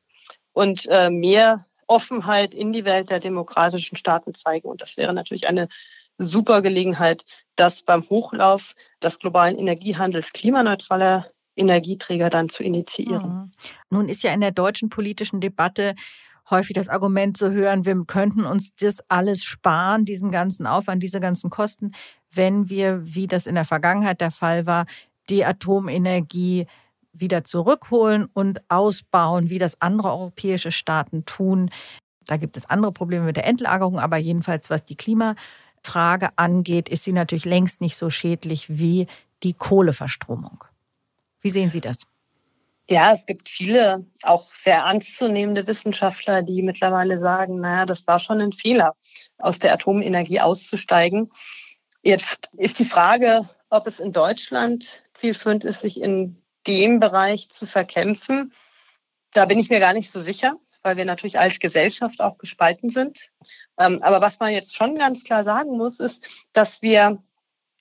und 0.53 0.87
äh, 0.89 1.11
mehr 1.11 1.67
Offenheit 1.87 2.55
in 2.55 2.73
die 2.73 2.85
Welt 2.85 3.11
der 3.11 3.21
demokratischen 3.21 3.97
Staaten 3.97 4.35
zeigen. 4.35 4.69
Und 4.69 4.81
das 4.81 4.97
wäre 4.97 5.13
natürlich 5.13 5.49
eine 5.49 5.69
super 6.19 6.63
Gelegenheit, 6.63 7.25
das 7.57 7.83
beim 7.83 8.09
Hochlauf 8.09 8.75
des 9.03 9.19
globalen 9.19 9.59
Energiehandels 9.59 10.33
klimaneutraler 10.33 11.31
Energieträger 11.55 12.31
dann 12.31 12.49
zu 12.49 12.63
initiieren. 12.63 13.29
Mhm. 13.29 13.53
Nun 13.91 14.09
ist 14.09 14.23
ja 14.23 14.33
in 14.33 14.41
der 14.41 14.53
deutschen 14.53 14.89
politischen 14.89 15.41
Debatte 15.41 15.95
häufig 16.53 16.75
das 16.75 16.89
Argument 16.89 17.37
zu 17.37 17.51
hören, 17.51 17.85
wir 17.85 18.05
könnten 18.07 18.45
uns 18.45 18.77
das 18.77 19.01
alles 19.09 19.43
sparen, 19.43 20.05
diesen 20.05 20.31
ganzen 20.31 20.67
Aufwand, 20.67 21.03
diese 21.03 21.19
ganzen 21.19 21.51
Kosten, 21.51 21.93
wenn 22.33 22.69
wir, 22.69 23.01
wie 23.03 23.27
das 23.27 23.47
in 23.47 23.57
der 23.57 23.65
Vergangenheit 23.65 24.21
der 24.21 24.31
Fall 24.31 24.67
war, 24.67 24.87
die 25.29 25.45
Atomenergie 25.45 26.67
wieder 27.13 27.45
zurückholen 27.45 28.29
und 28.33 28.63
ausbauen, 28.71 29.51
wie 29.51 29.59
das 29.59 29.81
andere 29.81 30.11
europäische 30.11 30.73
Staaten 30.73 31.25
tun. 31.25 31.71
Da 32.27 32.37
gibt 32.37 32.57
es 32.57 32.71
andere 32.71 32.93
Probleme 32.93 33.25
mit 33.25 33.37
der 33.37 33.47
Endlagerung, 33.47 33.99
aber 33.99 34.17
jedenfalls 34.17 34.71
was 34.71 34.85
die 34.85 34.97
Klimafrage 34.97 36.31
angeht, 36.37 36.89
ist 36.89 37.05
sie 37.05 37.13
natürlich 37.13 37.45
längst 37.45 37.81
nicht 37.81 37.97
so 37.97 38.09
schädlich 38.09 38.79
wie 38.79 39.07
die 39.43 39.55
Kohleverstromung. 39.55 40.65
Wie 41.41 41.51
sehen 41.51 41.71
Sie 41.71 41.81
das? 41.81 42.07
Ja, 42.89 43.13
es 43.13 43.27
gibt 43.27 43.49
viele 43.49 44.05
auch 44.23 44.53
sehr 44.55 44.79
ernstzunehmende 44.79 45.67
Wissenschaftler, 45.67 46.43
die 46.43 46.63
mittlerweile 46.63 47.19
sagen, 47.19 47.61
naja, 47.61 47.87
das 47.87 48.07
war 48.07 48.19
schon 48.19 48.41
ein 48.41 48.53
Fehler, 48.53 48.95
aus 49.39 49.59
der 49.59 49.73
Atomenergie 49.73 50.41
auszusteigen. 50.41 51.31
Jetzt 52.03 52.51
ist 52.57 52.81
die 52.81 52.85
Frage, 52.85 53.49
ob 53.71 53.87
es 53.87 54.01
in 54.01 54.13
Deutschland 54.13 55.05
zielführend 55.15 55.65
ist, 55.65 55.81
sich 55.81 56.01
in 56.01 56.43
dem 56.67 57.01
Bereich 57.01 57.49
zu 57.49 57.67
verkämpfen. 57.67 58.53
Da 59.33 59.47
bin 59.47 59.59
ich 59.59 59.71
mir 59.71 59.81
gar 59.81 59.95
nicht 59.95 60.11
so 60.11 60.21
sicher, 60.21 60.57
weil 60.83 60.97
wir 60.97 61.05
natürlich 61.05 61.39
als 61.39 61.61
Gesellschaft 61.61 62.21
auch 62.21 62.39
gespalten 62.39 62.91
sind. 62.91 63.31
Ähm, 63.79 64.03
aber 64.03 64.21
was 64.21 64.41
man 64.41 64.53
jetzt 64.53 64.75
schon 64.75 64.97
ganz 64.97 65.25
klar 65.25 65.45
sagen 65.45 65.77
muss, 65.77 66.01
ist, 66.01 66.27
dass 66.53 66.83
wir 66.83 67.23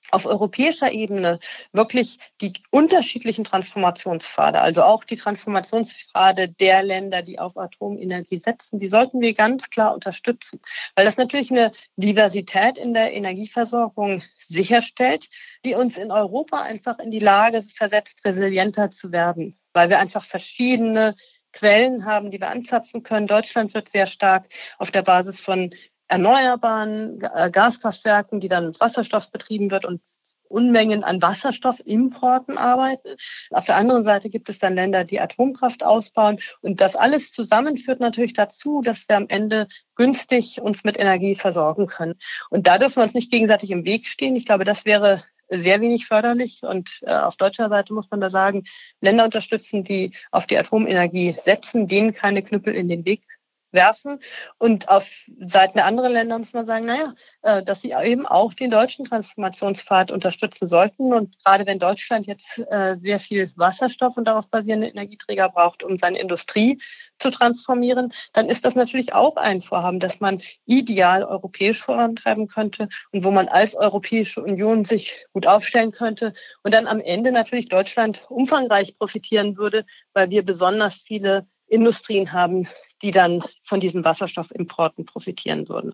auf 0.09 0.25
europäischer 0.25 0.91
Ebene 0.91 1.39
wirklich 1.71 2.17
die 2.41 2.53
unterschiedlichen 2.71 3.43
Transformationspfade, 3.43 4.59
also 4.59 4.83
auch 4.83 5.03
die 5.03 5.15
Transformationspfade 5.15 6.49
der 6.49 6.83
Länder, 6.83 7.21
die 7.21 7.39
auf 7.39 7.57
Atomenergie 7.57 8.39
setzen, 8.39 8.79
die 8.79 8.87
sollten 8.87 9.21
wir 9.21 9.33
ganz 9.33 9.69
klar 9.69 9.93
unterstützen, 9.93 10.59
weil 10.95 11.05
das 11.05 11.17
natürlich 11.17 11.51
eine 11.51 11.71
Diversität 11.95 12.77
in 12.77 12.93
der 12.93 13.13
Energieversorgung 13.13 14.23
sicherstellt, 14.47 15.29
die 15.63 15.75
uns 15.75 15.97
in 15.97 16.11
Europa 16.11 16.61
einfach 16.61 16.99
in 16.99 17.11
die 17.11 17.19
Lage 17.19 17.61
versetzt, 17.61 18.25
resilienter 18.25 18.91
zu 18.91 19.11
werden, 19.11 19.59
weil 19.73 19.89
wir 19.89 19.99
einfach 19.99 20.23
verschiedene 20.23 21.15
Quellen 21.53 22.05
haben, 22.05 22.31
die 22.31 22.39
wir 22.39 22.49
anzapfen 22.49 23.03
können. 23.03 23.27
Deutschland 23.27 23.73
wird 23.73 23.89
sehr 23.89 24.07
stark 24.07 24.47
auf 24.77 24.91
der 24.91 25.01
Basis 25.01 25.39
von 25.39 25.69
erneuerbaren 26.11 27.21
äh, 27.21 27.49
Gaskraftwerken, 27.49 28.41
die 28.41 28.49
dann 28.49 28.67
mit 28.67 28.79
Wasserstoff 28.79 29.31
betrieben 29.31 29.71
wird 29.71 29.85
und 29.85 30.01
Unmengen 30.49 31.05
an 31.05 31.21
Wasserstoffimporten 31.21 32.57
arbeiten. 32.57 33.15
Auf 33.51 33.63
der 33.63 33.77
anderen 33.77 34.03
Seite 34.03 34.29
gibt 34.29 34.49
es 34.49 34.59
dann 34.59 34.75
Länder, 34.75 35.05
die 35.05 35.21
Atomkraft 35.21 35.85
ausbauen. 35.85 36.39
Und 36.59 36.81
das 36.81 36.97
alles 36.97 37.31
zusammen 37.31 37.77
führt 37.77 38.01
natürlich 38.01 38.33
dazu, 38.33 38.81
dass 38.81 39.07
wir 39.07 39.15
am 39.15 39.27
Ende 39.29 39.69
günstig 39.95 40.59
uns 40.61 40.83
mit 40.83 40.99
Energie 40.99 41.35
versorgen 41.35 41.87
können. 41.87 42.15
Und 42.49 42.67
da 42.67 42.77
dürfen 42.77 42.97
wir 42.97 43.03
uns 43.03 43.13
nicht 43.13 43.31
gegenseitig 43.31 43.71
im 43.71 43.85
Weg 43.85 44.07
stehen. 44.07 44.35
Ich 44.35 44.45
glaube, 44.45 44.65
das 44.65 44.83
wäre 44.83 45.23
sehr 45.47 45.79
wenig 45.79 46.05
förderlich. 46.05 46.63
Und 46.63 46.99
äh, 47.03 47.13
auf 47.13 47.37
deutscher 47.37 47.69
Seite 47.69 47.93
muss 47.93 48.11
man 48.11 48.19
da 48.19 48.29
sagen, 48.29 48.63
Länder 48.99 49.23
unterstützen, 49.23 49.85
die 49.85 50.11
auf 50.31 50.47
die 50.47 50.57
Atomenergie 50.57 51.31
setzen, 51.31 51.87
denen 51.87 52.11
keine 52.11 52.41
Knüppel 52.41 52.75
in 52.75 52.89
den 52.89 53.05
Weg 53.05 53.23
werfen. 53.71 54.19
Und 54.57 54.89
auf 54.89 55.09
Seiten 55.39 55.77
der 55.77 55.85
anderen 55.85 56.13
Länder 56.13 56.37
muss 56.37 56.53
man 56.53 56.65
sagen, 56.65 56.85
naja, 56.85 57.13
äh, 57.41 57.63
dass 57.63 57.81
sie 57.81 57.93
eben 58.03 58.25
auch 58.25 58.53
den 58.53 58.71
deutschen 58.71 59.05
Transformationspfad 59.05 60.11
unterstützen 60.11 60.67
sollten. 60.67 61.13
Und 61.13 61.37
gerade 61.43 61.65
wenn 61.65 61.79
Deutschland 61.79 62.27
jetzt 62.27 62.59
äh, 62.69 62.95
sehr 62.97 63.19
viel 63.19 63.51
Wasserstoff 63.55 64.17
und 64.17 64.25
darauf 64.25 64.49
basierende 64.49 64.87
Energieträger 64.87 65.49
braucht, 65.49 65.83
um 65.83 65.97
seine 65.97 66.19
Industrie 66.19 66.79
zu 67.19 67.29
transformieren, 67.29 68.11
dann 68.33 68.49
ist 68.49 68.65
das 68.65 68.75
natürlich 68.75 69.13
auch 69.13 69.37
ein 69.37 69.61
Vorhaben, 69.61 69.99
das 69.99 70.19
man 70.19 70.39
ideal 70.65 71.23
europäisch 71.23 71.81
vorantreiben 71.81 72.47
könnte 72.47 72.89
und 73.11 73.23
wo 73.23 73.31
man 73.31 73.47
als 73.47 73.75
Europäische 73.75 74.41
Union 74.41 74.85
sich 74.85 75.25
gut 75.33 75.47
aufstellen 75.47 75.91
könnte 75.91 76.33
und 76.63 76.73
dann 76.73 76.87
am 76.87 76.99
Ende 76.99 77.31
natürlich 77.31 77.69
Deutschland 77.69 78.21
umfangreich 78.29 78.95
profitieren 78.95 79.57
würde, 79.57 79.85
weil 80.13 80.29
wir 80.29 80.43
besonders 80.43 80.95
viele 80.95 81.45
Industrien 81.71 82.31
haben, 82.33 82.67
die 83.01 83.11
dann 83.11 83.43
von 83.63 83.79
diesen 83.79 84.03
Wasserstoffimporten 84.03 85.05
profitieren 85.05 85.67
würden. 85.69 85.93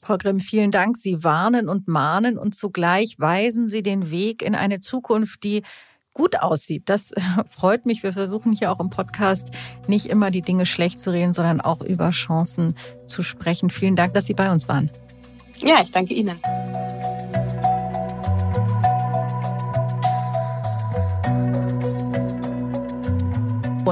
Frau 0.00 0.18
Grimm, 0.18 0.40
vielen 0.40 0.70
Dank. 0.70 0.96
Sie 0.96 1.24
warnen 1.24 1.68
und 1.68 1.88
mahnen 1.88 2.38
und 2.38 2.54
zugleich 2.54 3.16
weisen 3.18 3.68
Sie 3.68 3.82
den 3.82 4.10
Weg 4.10 4.42
in 4.42 4.54
eine 4.54 4.78
Zukunft, 4.78 5.42
die 5.44 5.62
gut 6.12 6.40
aussieht. 6.40 6.82
Das 6.86 7.12
freut 7.48 7.86
mich. 7.86 8.02
Wir 8.02 8.12
versuchen 8.12 8.52
hier 8.52 8.70
auch 8.70 8.80
im 8.80 8.90
Podcast 8.90 9.50
nicht 9.86 10.06
immer 10.06 10.30
die 10.30 10.42
Dinge 10.42 10.66
schlecht 10.66 10.98
zu 10.98 11.12
reden, 11.12 11.32
sondern 11.32 11.60
auch 11.60 11.80
über 11.80 12.10
Chancen 12.10 12.74
zu 13.06 13.22
sprechen. 13.22 13.70
Vielen 13.70 13.96
Dank, 13.96 14.14
dass 14.14 14.26
Sie 14.26 14.34
bei 14.34 14.50
uns 14.50 14.68
waren. 14.68 14.90
Ja, 15.58 15.80
ich 15.82 15.92
danke 15.92 16.14
Ihnen. 16.14 16.40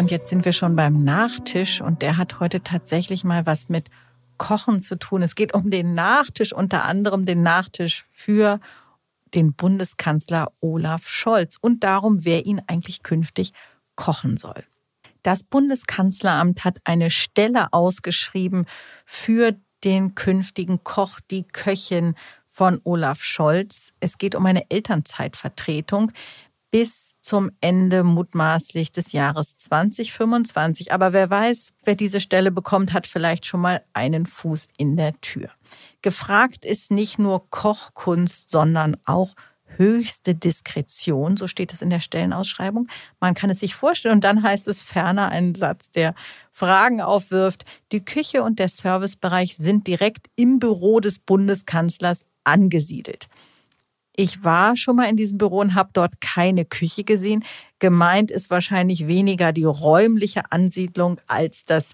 Und 0.03 0.11
jetzt 0.11 0.31
sind 0.31 0.45
wir 0.45 0.53
schon 0.53 0.75
beim 0.75 1.05
Nachtisch 1.05 1.81
und 1.81 2.03
der 2.03 2.17
hat 2.17 2.41
heute 2.41 2.65
tatsächlich 2.65 3.23
mal 3.23 3.47
was 3.47 3.69
mit 3.69 3.88
Kochen 4.37 4.83
zu 4.83 4.99
tun. 4.99 5.23
Es 5.23 5.37
geht 5.37 5.55
um 5.55 5.71
den 5.71 5.95
Nachtisch, 5.95 6.53
unter 6.53 6.87
anderem 6.87 7.25
den 7.25 7.45
Nachtisch 7.45 8.05
für 8.11 8.59
den 9.33 9.55
Bundeskanzler 9.55 10.51
Olaf 10.59 11.07
Scholz 11.07 11.57
und 11.57 11.85
darum, 11.85 12.25
wer 12.25 12.47
ihn 12.47 12.61
eigentlich 12.67 13.05
künftig 13.05 13.53
kochen 13.95 14.37
soll. 14.37 14.65
Das 15.23 15.45
Bundeskanzleramt 15.45 16.65
hat 16.65 16.79
eine 16.83 17.09
Stelle 17.09 17.73
ausgeschrieben 17.73 18.67
für 19.07 19.55
den 19.85 20.17
künftigen 20.17 20.83
Koch, 20.83 21.21
die 21.31 21.45
Köchin 21.45 22.17
von 22.45 22.81
Olaf 22.83 23.23
Scholz. 23.23 23.93
Es 24.01 24.19
geht 24.19 24.35
um 24.35 24.47
eine 24.47 24.69
Elternzeitvertretung 24.69 26.11
bis 26.73 27.17
zum 27.21 27.51
Ende 27.61 28.03
mutmaßlich 28.03 28.91
des 28.91 29.13
Jahres 29.13 29.57
2025. 29.59 30.91
Aber 30.91 31.13
wer 31.13 31.31
weiß, 31.31 31.73
wer 31.85 31.95
diese 31.95 32.19
Stelle 32.19 32.51
bekommt, 32.51 32.95
hat 32.95 33.07
vielleicht 33.07 33.47
schon 33.47 33.61
mal 33.61 33.85
einen 33.93 34.27
Fuß 34.27 34.69
in 34.79 34.97
der 34.97 35.13
Tür. 35.21 35.51
Gefragt 36.01 36.65
ist 36.65 36.91
nicht 36.91 37.19
nur 37.19 37.49
Kochkunst, 37.51 38.51
sondern 38.51 38.97
auch 39.05 39.35
höchste 39.77 40.35
Diskretion, 40.35 41.37
so 41.37 41.47
steht 41.47 41.73
es 41.73 41.83
in 41.83 41.91
der 41.91 42.01
Stellenausschreibung. 42.01 42.89
Man 43.21 43.35
kann 43.35 43.51
es 43.51 43.61
sich 43.61 43.75
vorstellen 43.75 44.17
und 44.17 44.25
dann 44.25 44.43
heißt 44.43 44.67
es 44.69 44.83
ferner 44.83 45.29
ein 45.29 45.55
Satz, 45.55 45.91
der 45.91 46.15
Fragen 46.51 47.01
aufwirft. 47.01 47.65
Die 47.93 48.05
Küche 48.05 48.43
und 48.43 48.59
der 48.59 48.69
Servicebereich 48.69 49.57
sind 49.57 49.87
direkt 49.87 50.27
im 50.37 50.59
Büro 50.59 51.01
des 51.01 51.19
Bundeskanzlers 51.19 52.25
angesiedelt. 52.45 53.29
Ich 54.14 54.44
war 54.44 54.77
schon 54.77 54.96
mal 54.96 55.09
in 55.09 55.16
diesem 55.16 55.38
Büro 55.38 55.61
und 55.61 55.75
habe 55.75 55.90
dort 55.92 56.20
keine 56.20 56.64
Küche 56.64 57.05
gesehen. 57.05 57.44
Gemeint 57.79 58.31
ist 58.31 58.51
wahrscheinlich 58.51 59.07
weniger 59.07 59.53
die 59.53 59.64
räumliche 59.64 60.53
Ansiedlung 60.53 61.20
als 61.27 61.64
das 61.64 61.92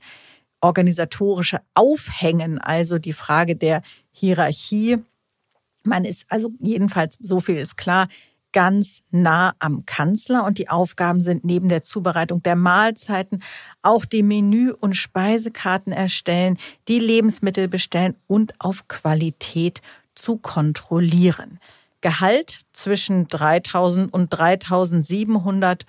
organisatorische 0.60 1.60
Aufhängen, 1.74 2.58
also 2.58 2.98
die 2.98 3.12
Frage 3.12 3.54
der 3.54 3.82
Hierarchie. 4.10 4.98
Man 5.84 6.04
ist 6.04 6.26
also 6.28 6.50
jedenfalls, 6.58 7.16
so 7.20 7.38
viel 7.38 7.56
ist 7.56 7.76
klar, 7.76 8.08
ganz 8.52 9.02
nah 9.10 9.54
am 9.58 9.84
Kanzler 9.86 10.44
und 10.44 10.58
die 10.58 10.68
Aufgaben 10.68 11.20
sind 11.20 11.44
neben 11.44 11.68
der 11.68 11.82
Zubereitung 11.82 12.42
der 12.42 12.56
Mahlzeiten 12.56 13.42
auch 13.82 14.04
die 14.04 14.22
Menü- 14.22 14.72
und 14.72 14.96
Speisekarten 14.96 15.92
erstellen, 15.92 16.58
die 16.88 16.98
Lebensmittel 16.98 17.68
bestellen 17.68 18.16
und 18.26 18.54
auf 18.58 18.88
Qualität 18.88 19.80
zu 20.14 20.38
kontrollieren. 20.38 21.60
Gehalt 22.00 22.64
zwischen 22.72 23.28
3000 23.28 24.12
und 24.12 24.28
3700 24.30 25.84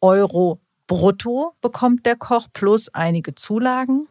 Euro 0.00 0.60
brutto 0.86 1.54
bekommt 1.60 2.04
der 2.04 2.16
Koch 2.16 2.48
plus 2.52 2.88
einige 2.92 3.34
Zulagen. 3.34 4.08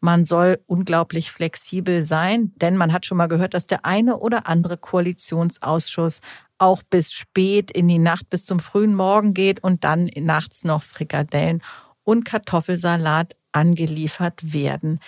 Man 0.00 0.24
soll 0.24 0.62
unglaublich 0.66 1.30
flexibel 1.30 2.00
sein, 2.00 2.52
denn 2.56 2.76
man 2.76 2.92
hat 2.92 3.04
schon 3.04 3.18
mal 3.18 3.28
gehört, 3.28 3.52
dass 3.52 3.66
der 3.66 3.84
eine 3.84 4.18
oder 4.18 4.46
andere 4.46 4.78
Koalitionsausschuss 4.78 6.20
auch 6.56 6.82
bis 6.82 7.12
spät 7.12 7.70
in 7.70 7.86
die 7.86 7.98
Nacht, 7.98 8.30
bis 8.30 8.46
zum 8.46 8.60
frühen 8.60 8.94
Morgen 8.94 9.34
geht 9.34 9.62
und 9.62 9.84
dann 9.84 10.10
nachts 10.16 10.64
noch 10.64 10.82
Frikadellen 10.82 11.62
und 12.02 12.24
Kartoffelsalat 12.24 13.36
angeliefert 13.52 14.54
werden 14.54 15.00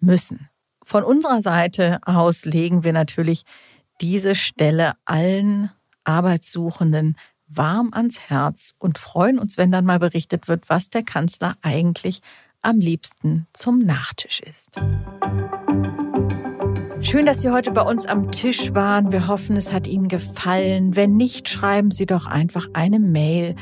müssen. 0.00 0.48
Von 0.84 1.04
unserer 1.04 1.40
Seite 1.40 2.00
aus 2.04 2.44
legen 2.44 2.82
wir 2.82 2.92
natürlich 2.92 3.44
diese 4.02 4.34
Stelle 4.34 4.94
allen 5.04 5.70
Arbeitssuchenden 6.04 7.16
warm 7.46 7.90
ans 7.92 8.18
Herz 8.18 8.74
und 8.78 8.98
freuen 8.98 9.38
uns, 9.38 9.56
wenn 9.56 9.70
dann 9.70 9.84
mal 9.84 10.00
berichtet 10.00 10.48
wird, 10.48 10.68
was 10.68 10.90
der 10.90 11.04
Kanzler 11.04 11.56
eigentlich 11.62 12.20
am 12.62 12.78
liebsten 12.78 13.46
zum 13.52 13.78
Nachtisch 13.78 14.40
isst. 14.40 14.80
Schön, 17.00 17.26
dass 17.26 17.42
Sie 17.42 17.50
heute 17.50 17.72
bei 17.72 17.82
uns 17.82 18.06
am 18.06 18.30
Tisch 18.32 18.74
waren. 18.74 19.12
Wir 19.12 19.28
hoffen, 19.28 19.56
es 19.56 19.72
hat 19.72 19.86
Ihnen 19.86 20.08
gefallen. 20.08 20.96
Wenn 20.96 21.16
nicht, 21.16 21.48
schreiben 21.48 21.90
Sie 21.90 22.06
doch 22.06 22.26
einfach 22.26 22.68
eine 22.72 22.98
Mail 22.98 23.56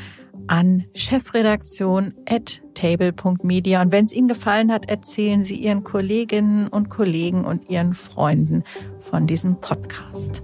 an 0.51 0.85
chefredaktion.table.media. 0.93 3.81
Und 3.81 3.91
wenn 3.93 4.05
es 4.05 4.13
Ihnen 4.13 4.27
gefallen 4.27 4.71
hat, 4.71 4.87
erzählen 4.89 5.45
Sie 5.45 5.55
Ihren 5.55 5.85
Kolleginnen 5.85 6.67
und 6.67 6.89
Kollegen 6.89 7.45
und 7.45 7.69
Ihren 7.69 7.93
Freunden 7.93 8.65
von 8.99 9.27
diesem 9.27 9.61
Podcast. 9.61 10.43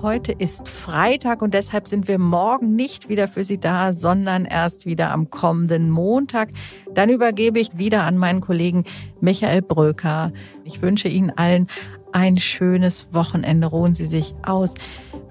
Heute 0.00 0.32
ist 0.32 0.66
Freitag 0.68 1.42
und 1.42 1.52
deshalb 1.52 1.88
sind 1.88 2.08
wir 2.08 2.18
morgen 2.18 2.74
nicht 2.74 3.10
wieder 3.10 3.28
für 3.28 3.44
Sie 3.44 3.58
da, 3.58 3.92
sondern 3.92 4.46
erst 4.46 4.86
wieder 4.86 5.10
am 5.10 5.28
kommenden 5.28 5.90
Montag. 5.90 6.48
Dann 6.94 7.10
übergebe 7.10 7.60
ich 7.60 7.76
wieder 7.76 8.04
an 8.04 8.16
meinen 8.16 8.40
Kollegen 8.40 8.84
Michael 9.20 9.60
Bröker. 9.60 10.32
Ich 10.64 10.80
wünsche 10.80 11.08
Ihnen 11.08 11.28
allen 11.30 11.66
ein 12.14 12.38
schönes 12.38 13.08
Wochenende. 13.12 13.66
Ruhen 13.66 13.92
Sie 13.92 14.04
sich 14.04 14.34
aus. 14.42 14.74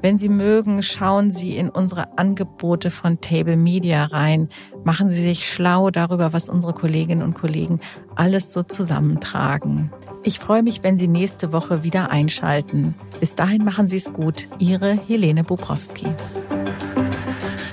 Wenn 0.02 0.17
Sie 0.17 0.30
mögen, 0.30 0.84
schauen 0.84 1.32
Sie 1.32 1.56
in 1.58 1.69
unsere 1.69 2.17
Angebote 2.17 2.91
von 2.91 3.22
Table 3.22 3.56
Media 3.56 4.04
rein. 4.06 4.50
Machen 4.84 5.10
Sie 5.10 5.22
sich 5.22 5.48
schlau 5.50 5.89
darüber, 5.91 6.34
was 6.34 6.50
unsere 6.50 6.74
Kolleginnen 6.74 7.24
und 7.24 7.36
Kollegen 7.36 7.80
alles 8.15 8.52
so 8.52 8.63
zusammentragen. 8.63 9.91
Ich 10.24 10.39
freue 10.39 10.62
mich, 10.62 10.84
wenn 10.84 10.98
Sie 10.98 11.08
nächste 11.08 11.54
Woche 11.54 11.84
wieder 11.84 12.12
einschalten. 12.12 12.96
Bis 13.19 13.36
dahin 13.36 13.63
machen 13.63 13.88
Sie 13.88 13.98
es 13.98 14.12
gut. 14.12 14.50
Ihre 14.60 15.00
Helene 15.08 15.43
Bubrowski. 15.43 16.08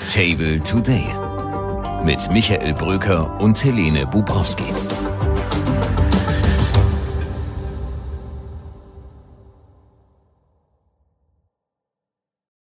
Table 0.06 0.62
Today 0.62 1.06
mit 2.04 2.30
Michael 2.30 2.74
Bröker 2.74 3.40
und 3.40 3.62
Helene 3.62 4.06
Bubrowski. 4.06 4.64